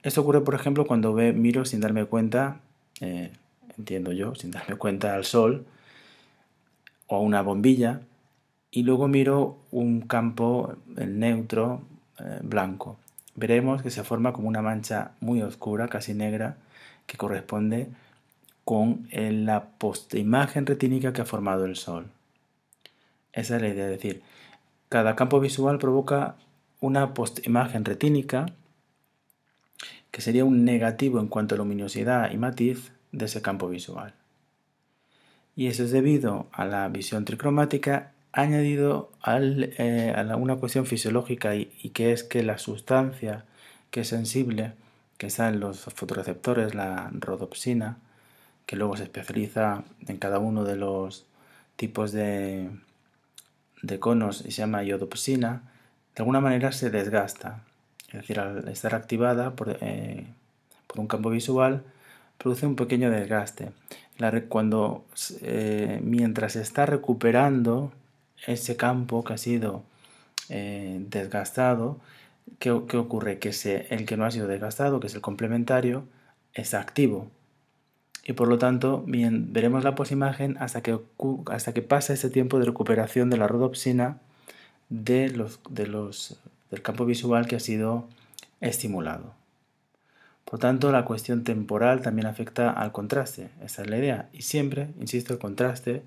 [0.03, 2.61] Esto ocurre, por ejemplo, cuando ve, miro sin darme cuenta,
[3.01, 3.31] eh,
[3.77, 5.65] entiendo yo, sin darme cuenta al sol
[7.07, 8.01] o a una bombilla,
[8.71, 11.81] y luego miro un campo neutro
[12.19, 12.97] eh, blanco.
[13.35, 16.55] Veremos que se forma como una mancha muy oscura, casi negra,
[17.05, 17.89] que corresponde
[18.63, 22.14] con eh, la postimagen retínica que ha formado el sol.
[23.35, 24.23] Esa es la idea, es decir,
[24.87, 26.37] cada campo visual provoca
[26.79, 28.45] una postimagen retínica
[30.09, 34.13] que sería un negativo en cuanto a luminosidad y matiz de ese campo visual.
[35.57, 41.71] Y eso es debido a la visión tricromática añadido eh, a una cuestión fisiológica y,
[41.81, 43.43] y, que es que la sustancia
[43.91, 44.73] que es sensible,
[45.17, 47.97] que está en los fotoreceptores, la rodopsina,
[48.65, 51.25] que luego se especializa en cada uno de los
[51.75, 52.69] tipos de,
[53.85, 55.63] de conos y se llama iodopsina,
[56.15, 57.61] de alguna manera se desgasta.
[58.07, 60.25] Es decir, al estar activada por, eh,
[60.87, 61.83] por un campo visual,
[62.37, 63.71] produce un pequeño desgaste.
[64.49, 65.05] cuando,
[65.41, 67.91] eh, mientras se está recuperando
[68.47, 69.83] ese campo que ha sido
[70.49, 71.99] eh, desgastado,
[72.59, 73.39] ¿qué, ocurre?
[73.39, 73.49] Que
[73.89, 76.05] el que no ha sido desgastado, que es el complementario,
[76.53, 77.29] es activo
[78.25, 80.99] y por lo tanto bien, veremos la posimagen hasta que,
[81.51, 84.17] hasta que pasa ese tiempo de recuperación de la rodopsina
[84.89, 88.07] de los, del campo visual que ha sido
[88.61, 89.33] estimulado.
[90.43, 94.29] Por tanto, la cuestión temporal también afecta al contraste, esa es la idea.
[94.33, 96.03] Y siempre, insisto, el contraste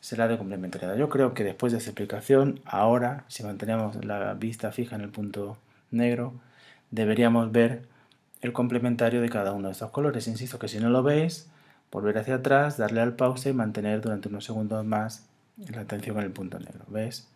[0.00, 0.96] será de complementariedad.
[0.96, 5.10] Yo creo que después de esa explicación, ahora, si mantenemos la vista fija en el
[5.10, 5.56] punto
[5.90, 6.34] negro,
[6.90, 7.82] deberíamos ver
[8.44, 10.28] el complementario de cada uno de estos colores.
[10.28, 11.48] Insisto que si no lo veis,
[11.90, 15.26] volver hacia atrás, darle al pause y mantener durante unos segundos más
[15.56, 16.84] la atención en el punto negro.
[16.88, 17.26] ¿Ves?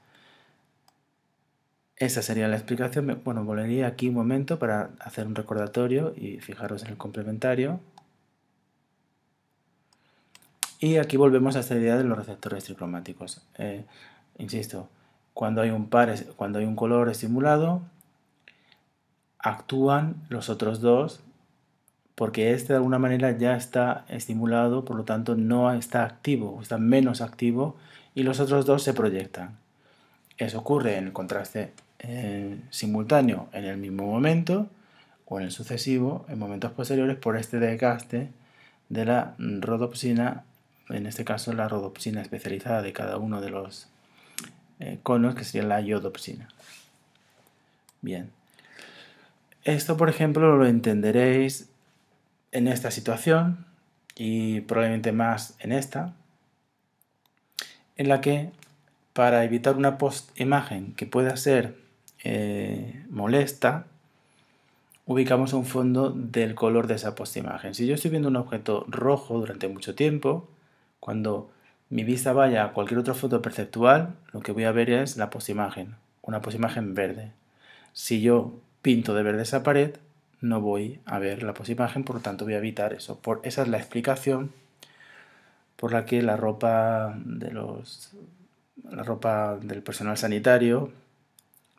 [1.97, 3.23] Esa sería la explicación.
[3.25, 7.81] Bueno, volvería aquí un momento para hacer un recordatorio y fijaros en el complementario.
[10.79, 13.41] Y aquí volvemos a esta idea de los receptores tricromáticos.
[13.57, 13.87] Eh,
[14.37, 14.91] insisto,
[15.33, 17.81] cuando hay un par, cuando hay un color estimulado,
[19.39, 21.21] actúan los otros dos
[22.15, 26.77] porque este de alguna manera ya está estimulado, por lo tanto no está activo, está
[26.77, 27.77] menos activo
[28.13, 29.57] y los otros dos se proyectan.
[30.37, 31.73] Eso ocurre en el contraste
[32.71, 34.69] simultáneo en el mismo momento
[35.27, 38.31] o en el sucesivo en momentos posteriores por este desgaste
[38.89, 40.45] de la rodopsina,
[40.89, 43.89] en este caso la rodopsina especializada de cada uno de los
[44.81, 46.49] eh, conos que sería la iodopsina.
[48.01, 48.31] Bien,
[49.75, 51.69] esto, por ejemplo, lo entenderéis
[52.53, 53.67] en esta situación
[54.15, 56.15] y probablemente más en esta,
[57.97, 58.51] en la que
[59.13, 61.77] para evitar una post-imagen que pueda ser
[62.25, 63.87] eh, molesta,
[65.05, 67.75] ubicamos un fondo del color de esa post-imagen.
[67.75, 70.49] Si yo estoy viendo un objeto rojo durante mucho tiempo,
[71.01, 71.51] cuando
[71.91, 75.31] mi vista vaya a cualquier otra foto perceptual, lo que voy a ver es la
[75.31, 77.33] post-imagen, una post-imagen verde.
[77.93, 79.97] Si yo pinto de verde esa pared,
[80.41, 83.19] no voy a ver la post-imagen, por lo tanto voy a evitar eso.
[83.19, 84.53] Por, esa es la explicación
[85.77, 88.13] por la que la ropa de los
[88.91, 90.91] la ropa del personal sanitario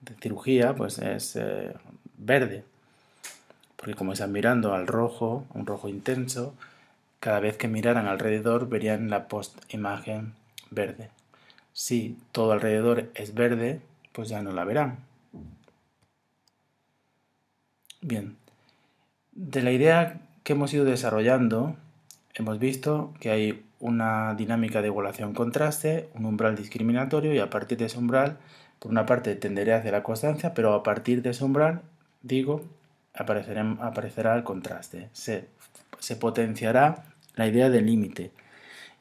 [0.01, 1.73] de cirugía pues es eh,
[2.17, 2.63] verde.
[3.75, 6.53] Porque como están mirando al rojo un rojo intenso
[7.19, 10.33] cada vez que miraran alrededor verían la post imagen
[10.69, 11.09] verde.
[11.73, 13.81] Si todo alrededor es verde
[14.11, 15.08] pues ya no la verán
[18.01, 18.37] bien
[19.39, 21.77] de la idea que hemos ido desarrollando
[22.33, 27.85] hemos visto que hay una dinámica de igualación-contraste, un umbral discriminatorio y a partir de
[27.85, 28.37] ese umbral,
[28.79, 31.81] por una parte tenderé hacia la constancia, pero a partir de ese umbral,
[32.21, 32.65] digo,
[33.13, 35.09] aparecerá, aparecerá el contraste.
[35.13, 35.47] Se,
[35.99, 38.31] se potenciará la idea de límite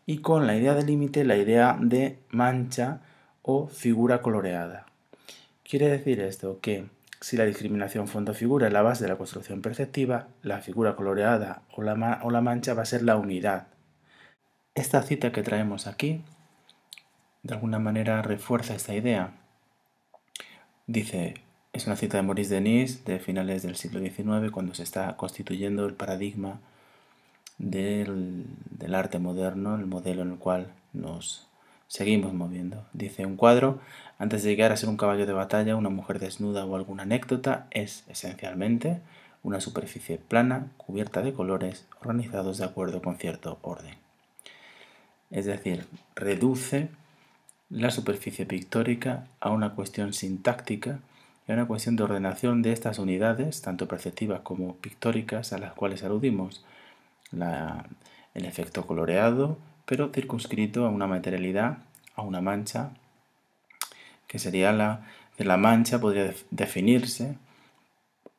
[0.06, 3.00] y con la idea de límite la idea de mancha
[3.42, 4.86] o figura coloreada.
[5.64, 6.86] Quiere decir esto que
[7.20, 11.82] si la discriminación fondo-figura es la base de la construcción perceptiva, la figura coloreada o
[11.82, 13.66] la, o la mancha va a ser la unidad
[14.78, 16.22] esta cita que traemos aquí,
[17.42, 19.32] de alguna manera, refuerza esta idea.
[20.86, 21.34] Dice,
[21.72, 25.84] es una cita de Maurice Denis de finales del siglo XIX, cuando se está constituyendo
[25.84, 26.60] el paradigma
[27.58, 31.47] del, del arte moderno, el modelo en el cual nos
[31.88, 32.86] seguimos moviendo.
[32.92, 33.80] Dice, un cuadro,
[34.18, 37.66] antes de llegar a ser un caballo de batalla, una mujer desnuda o alguna anécdota,
[37.72, 39.00] es esencialmente
[39.42, 43.96] una superficie plana, cubierta de colores, organizados de acuerdo con cierto orden
[45.30, 46.88] es decir, reduce
[47.70, 51.00] la superficie pictórica a una cuestión sintáctica
[51.46, 55.72] y a una cuestión de ordenación de estas unidades, tanto perceptivas como pictóricas, a las
[55.74, 56.64] cuales aludimos.
[58.34, 59.58] el efecto coloreado,
[59.88, 61.78] pero circunscrito a una materialidad,
[62.14, 62.90] a una mancha,
[64.26, 65.06] que sería la,
[65.38, 67.38] la mancha podría definirse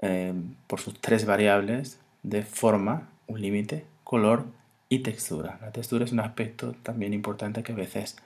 [0.02, 0.36] eh,
[0.68, 4.46] por sus tres variables de forma, un límite, color
[4.90, 5.58] y textura.
[5.60, 8.18] La textura es un aspecto también importante que a veces,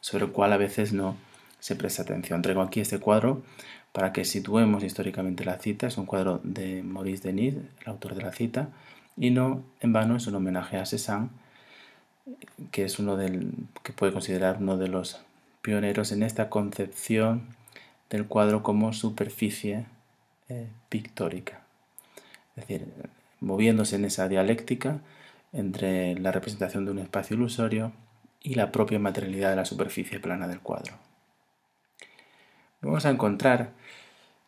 [0.00, 1.16] sobre el cual a veces no
[1.60, 2.42] se presta atención.
[2.42, 3.44] Traigo aquí este cuadro
[3.92, 5.86] para que situemos históricamente la cita.
[5.86, 8.70] Es un cuadro de Maurice Denis, el autor de la cita,
[9.16, 11.28] y no en vano es un homenaje a Cézanne,
[12.70, 13.52] que es uno del
[13.82, 15.20] que puede considerar uno de los
[15.60, 17.48] pioneros en esta concepción
[18.10, 19.86] del cuadro como superficie
[20.48, 21.60] eh, pictórica.
[22.56, 22.86] Es decir,
[23.40, 25.00] moviéndose en esa dialéctica
[25.52, 27.92] entre la representación de un espacio ilusorio
[28.42, 30.94] y la propia materialidad de la superficie plana del cuadro.
[32.80, 33.70] Vamos a encontrar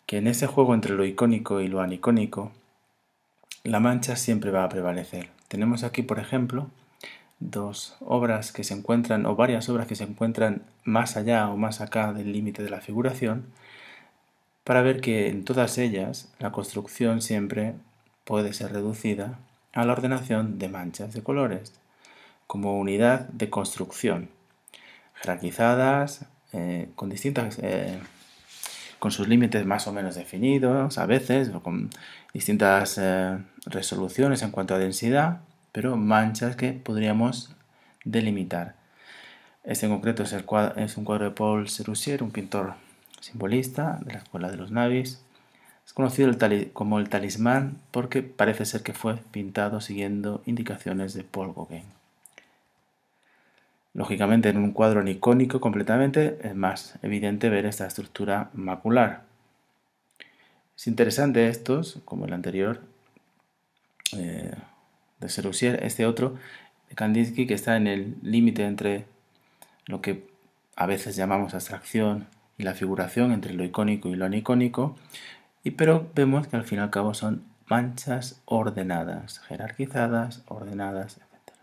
[0.07, 2.53] que en ese juego entre lo icónico y lo anicónico,
[3.63, 5.31] la mancha siempre va a prevalecer.
[5.49, 6.69] Tenemos aquí, por ejemplo,
[7.41, 11.81] dos obras que se encuentran, o varias obras que se encuentran más allá o más
[11.81, 13.47] acá del límite de la figuración,
[14.65, 17.75] para ver que en todas ellas la construcción siempre
[18.25, 19.39] puede ser reducida
[19.73, 21.73] a la ordenación de manchas de colores
[22.47, 24.29] como unidad de construcción,
[25.15, 27.99] jerarquizadas, eh, con distintas, eh,
[28.99, 31.91] con sus límites más o menos definidos, a veces, o con
[32.33, 35.41] distintas eh, resoluciones en cuanto a densidad,
[35.75, 37.51] pero manchas que podríamos
[38.05, 38.77] delimitar.
[39.65, 40.33] Este en concreto es,
[40.97, 42.75] un cuadro de Paul Serusier, un pintor
[43.21, 45.21] simbolista de la Escuela de los Navis,
[45.85, 46.31] es conocido
[46.73, 51.83] como el talismán porque parece ser que fue pintado siguiendo indicaciones de Paul Gauguin.
[53.95, 59.25] Lógicamente, en un cuadro anicónico completamente es más evidente ver esta estructura macular.
[60.77, 62.81] Es interesante estos, como el anterior
[64.13, 64.55] eh,
[65.21, 66.37] de Serusier, este otro
[66.89, 69.07] de Kandinsky que está en el límite entre
[69.87, 70.27] lo que
[70.77, 72.27] a veces llamamos abstracción
[72.59, 74.97] y la figuración, entre lo icónico y lo anicónico,
[75.63, 81.57] y pero vemos que al fin y al cabo son manchas ordenadas, jerarquizadas, ordenadas, etc.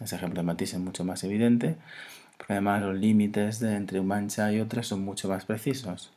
[0.00, 1.76] Ese ejemplo de Matisse es mucho más evidente,
[2.36, 6.12] porque además los límites de entre una mancha y otra son mucho más precisos.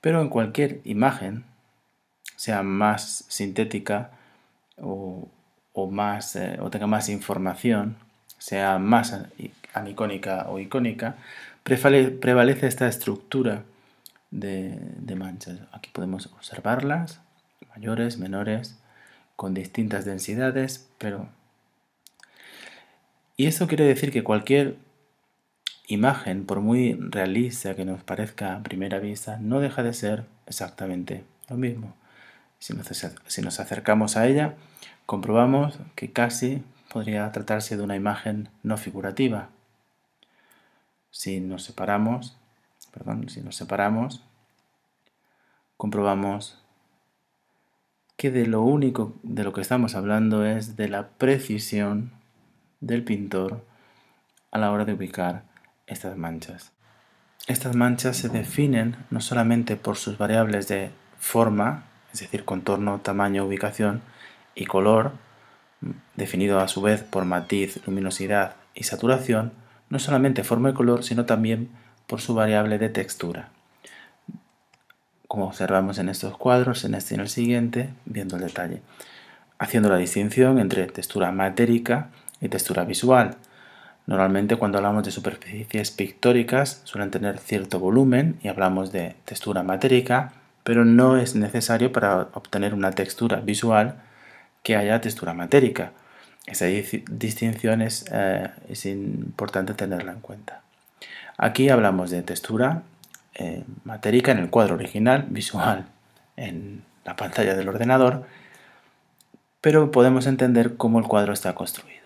[0.00, 1.44] Pero en cualquier imagen,
[2.36, 4.12] sea más sintética
[4.82, 5.28] o,
[5.90, 7.96] más, eh, o tenga más información,
[8.38, 9.16] sea más
[9.74, 11.16] anicónica o icónica,
[11.62, 13.64] prevalece esta estructura
[14.30, 14.78] de,
[15.16, 15.60] manchas.
[15.72, 17.20] Aquí podemos observarlas,
[17.74, 18.78] mayores, menores,
[19.36, 21.28] con distintas densidades, pero...
[23.36, 24.76] Y eso quiere decir que cualquier
[25.86, 31.24] imagen, por muy realista que nos parezca a primera vista, no deja de ser exactamente
[31.48, 31.94] lo mismo.
[32.58, 32.74] Si
[33.42, 34.56] nos acercamos a ella,
[35.10, 39.48] comprobamos que casi podría tratarse de una imagen no figurativa.
[41.10, 42.36] Si nos separamos,
[42.92, 44.22] perdón, si nos separamos,
[45.76, 46.62] comprobamos
[48.16, 52.12] que de lo único de lo que estamos hablando es de la precisión
[52.78, 53.66] del pintor
[54.52, 55.42] a la hora de ubicar
[55.88, 56.70] estas manchas.
[57.48, 63.44] Estas manchas se definen no solamente por sus variables de forma, es decir, contorno, tamaño,
[63.44, 64.02] ubicación
[64.54, 65.12] y color,
[66.16, 69.52] definido a su vez por matiz, luminosidad y saturación,
[69.88, 71.70] no solamente forma y color, sino también
[72.06, 73.50] por su variable de textura
[75.30, 78.82] como observamos en estos cuadros, en este y en el siguiente, viendo el detalle,
[79.60, 82.08] haciendo la distinción entre textura matérica
[82.40, 83.36] y textura visual.
[84.08, 90.32] Normalmente cuando hablamos de superficies pictóricas suelen tener cierto volumen y hablamos de textura matérica,
[90.64, 94.02] pero no es necesario para obtener una textura visual
[94.62, 95.92] que haya textura matérica.
[96.46, 100.62] Esa distinción es, eh, es importante tenerla en cuenta.
[101.36, 102.82] Aquí hablamos de textura
[103.34, 105.86] eh, matérica en el cuadro original, visual
[106.36, 108.26] en la pantalla del ordenador,
[109.60, 112.00] pero podemos entender cómo el cuadro está construido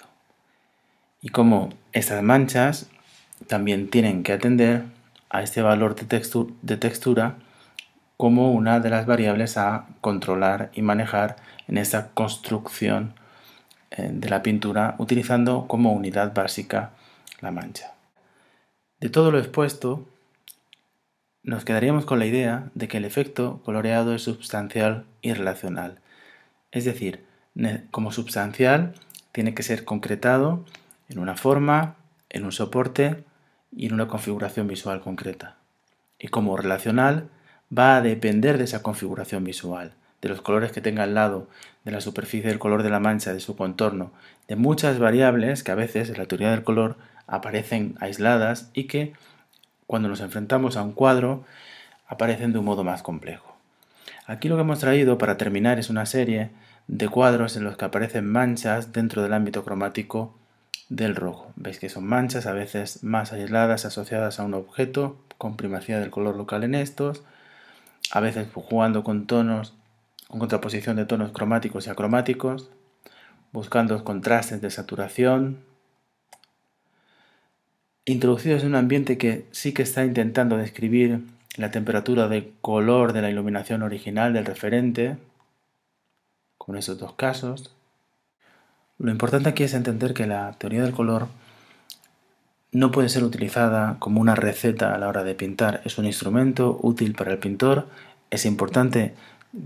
[1.21, 2.89] y cómo estas manchas
[3.49, 4.85] también tienen que atender
[5.31, 7.37] a este valor de, de textura
[8.17, 11.37] como una de las variables a controlar y manejar
[11.67, 13.15] en esta construcción
[13.91, 16.91] eh, de la pintura utilizando como unidad básica
[17.41, 17.95] la mancha.
[19.01, 20.07] De todo lo expuesto,
[21.43, 26.01] nos quedaríamos con la idea de que el efecto coloreado es substancial y relacional.
[26.73, 27.25] Es decir,
[27.91, 28.95] como substancial
[29.33, 30.65] tiene que ser concretado
[31.09, 31.97] en una forma,
[32.31, 33.25] en un soporte
[33.77, 35.57] y en una configuración visual concreta.
[36.19, 37.29] Y como relacional
[37.77, 39.93] va a depender de esa configuración visual,
[40.25, 41.49] de los colores que tenga al lado,
[41.85, 44.11] de la superficie del color de la mancha, de su contorno,
[44.49, 46.97] de muchas variables que a veces en la teoría del color
[47.27, 49.13] aparecen aisladas y que
[49.87, 51.45] cuando nos enfrentamos a un cuadro,
[52.09, 53.55] aparecen de un modo más complejo.
[54.27, 56.49] Aquí lo que hemos traído para terminar es una serie
[56.87, 60.35] de cuadros en los que aparecen manchas dentro del ámbito cromático
[60.89, 61.53] del rojo.
[61.57, 66.11] Veis que son manchas a veces más aisladas asociadas a un objeto, con primacía del
[66.11, 67.23] color local en estos,
[68.11, 69.75] a veces jugando con tonos,
[70.35, 72.69] con contraposición de tonos cromáticos y acromáticos,
[73.53, 75.61] buscando contrastes de saturación,
[78.05, 81.21] introducidos en un ambiente que sí que está intentando describir
[81.57, 85.19] la temperatura de color de la iluminación original del referente,
[86.59, 87.73] con esos dos casos.
[88.99, 91.29] Lo importante aquí es entender que la teoría del color
[92.73, 95.81] no puede ser utilizada como una receta a la hora de pintar.
[95.85, 97.87] Es un instrumento útil para el pintor.
[98.31, 99.15] Es importante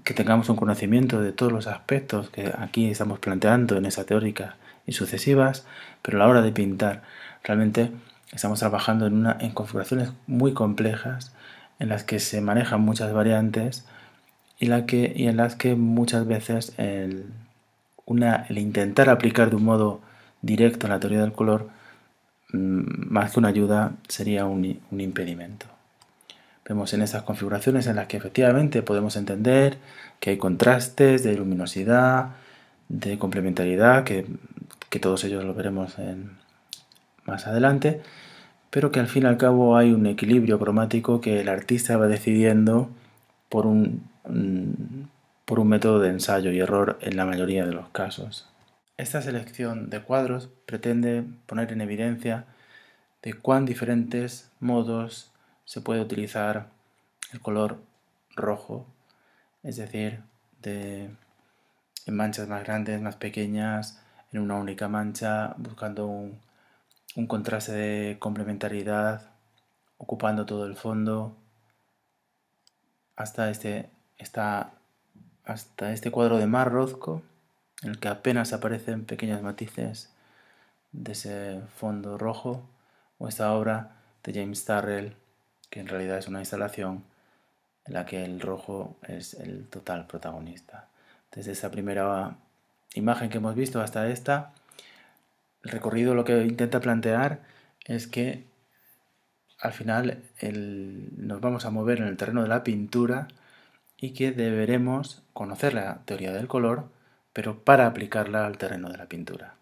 [0.05, 4.57] que tengamos un conocimiento de todos los aspectos que aquí estamos planteando en esa teórica
[4.86, 5.66] y sucesivas,
[6.03, 7.03] pero a la hora de pintar
[7.45, 7.91] realmente
[8.32, 11.32] Estamos trabajando en, una, configuraciones muy complejas
[11.78, 13.86] en las que se manejan muchas variantes
[14.59, 17.26] y, en las que muchas veces el,
[18.51, 20.01] intentar aplicar de un modo
[20.43, 21.70] directo la teoría del color,
[22.53, 25.66] mm, más que una ayuda, sería un impedimento.
[26.68, 29.78] Vemos en esas configuraciones en las que efectivamente podemos entender
[30.20, 32.32] que hay contrastes de luminosidad,
[32.88, 34.26] de complementariedad, que,
[34.90, 36.32] que todos ellos lo veremos en,
[37.24, 38.00] más adelante,
[38.70, 42.06] pero que al fin y al cabo hay un equilibrio cromático que el artista va
[42.06, 42.90] decidiendo
[43.48, 44.02] por un,
[45.44, 48.48] por un método de ensayo y error en la mayoría de los casos.
[48.96, 52.46] Esta selección de cuadros pretende poner en evidencia
[53.22, 55.30] de cuán diferentes modos
[55.68, 56.70] se puede utilizar
[57.30, 57.82] el color
[58.34, 58.86] rojo,
[59.62, 60.22] es decir,
[60.62, 61.10] de,
[62.06, 64.02] en manchas más grandes, más pequeñas,
[64.32, 69.28] en una única mancha, buscando un contraste de complementariedad
[69.98, 71.36] ocupando todo el fondo.
[73.14, 73.90] Hasta este,
[75.44, 77.22] hasta este cuadro de Mar Rozco
[77.82, 80.14] en el que apenas aparecen pequeños matices
[80.92, 82.66] de ese fondo rojo
[83.18, 85.27] o esta obra de James Starrell
[85.70, 87.04] que en realidad es una instalación
[87.84, 90.88] en la que el rojo es el total protagonista.
[91.32, 92.36] Desde esa primera
[92.94, 94.52] imagen que hemos visto hasta esta,
[95.62, 97.40] el recorrido lo que intenta plantear
[97.84, 98.44] es que
[99.60, 100.22] al final
[101.16, 103.28] nos vamos a mover en el terreno de la pintura
[103.96, 106.88] y que deberemos conocer la teoría del color,
[107.32, 109.54] pero para aplicarla al terreno de la pintura.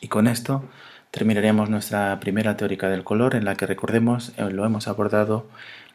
[0.00, 0.68] Y con esto
[1.16, 5.46] terminaremos nuestra primera teórica del color en la que recordemos eh, lo hemos abordado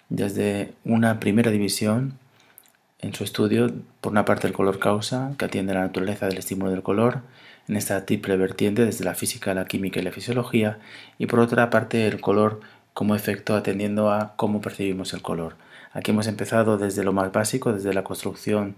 [0.09, 2.17] desde una primera división
[3.01, 6.39] en su estudio, por una parte el color causa, que atiende a la naturaleza del
[6.39, 7.19] estímulo del color,
[7.67, 10.79] en esta triple vertiente desde la física, la química y la fisiología,
[11.19, 12.59] y por otra parte el color
[12.95, 15.53] como efecto atendiendo a cómo percibimos el color.
[15.93, 18.73] Aquí hemos empezado desde lo más básico, desde la construcción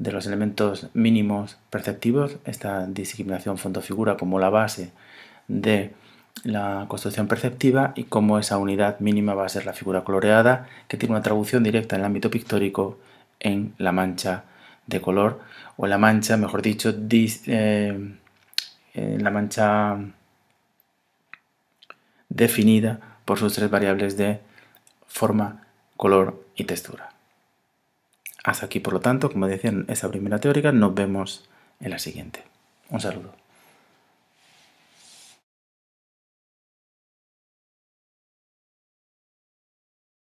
[0.00, 4.90] de los elementos mínimos perceptivos, esta discriminación fondo-figura como la base
[5.48, 5.92] de
[6.42, 10.96] la construcción perceptiva y cómo esa unidad mínima va a ser la figura coloreada, que
[10.96, 12.98] tiene una traducción directa en el ámbito pictórico
[13.40, 14.44] en la mancha
[14.86, 15.40] de color,
[15.76, 18.14] o la mancha, mejor dicho, eh,
[18.94, 19.98] en la mancha
[22.28, 24.40] definida por sus tres variables de
[25.06, 25.66] forma,
[25.96, 27.10] color y textura.
[28.44, 31.48] Hasta aquí, por lo tanto, como decía en esa primera teórica, nos vemos
[31.80, 32.44] en la siguiente.
[32.90, 33.43] Un saludo.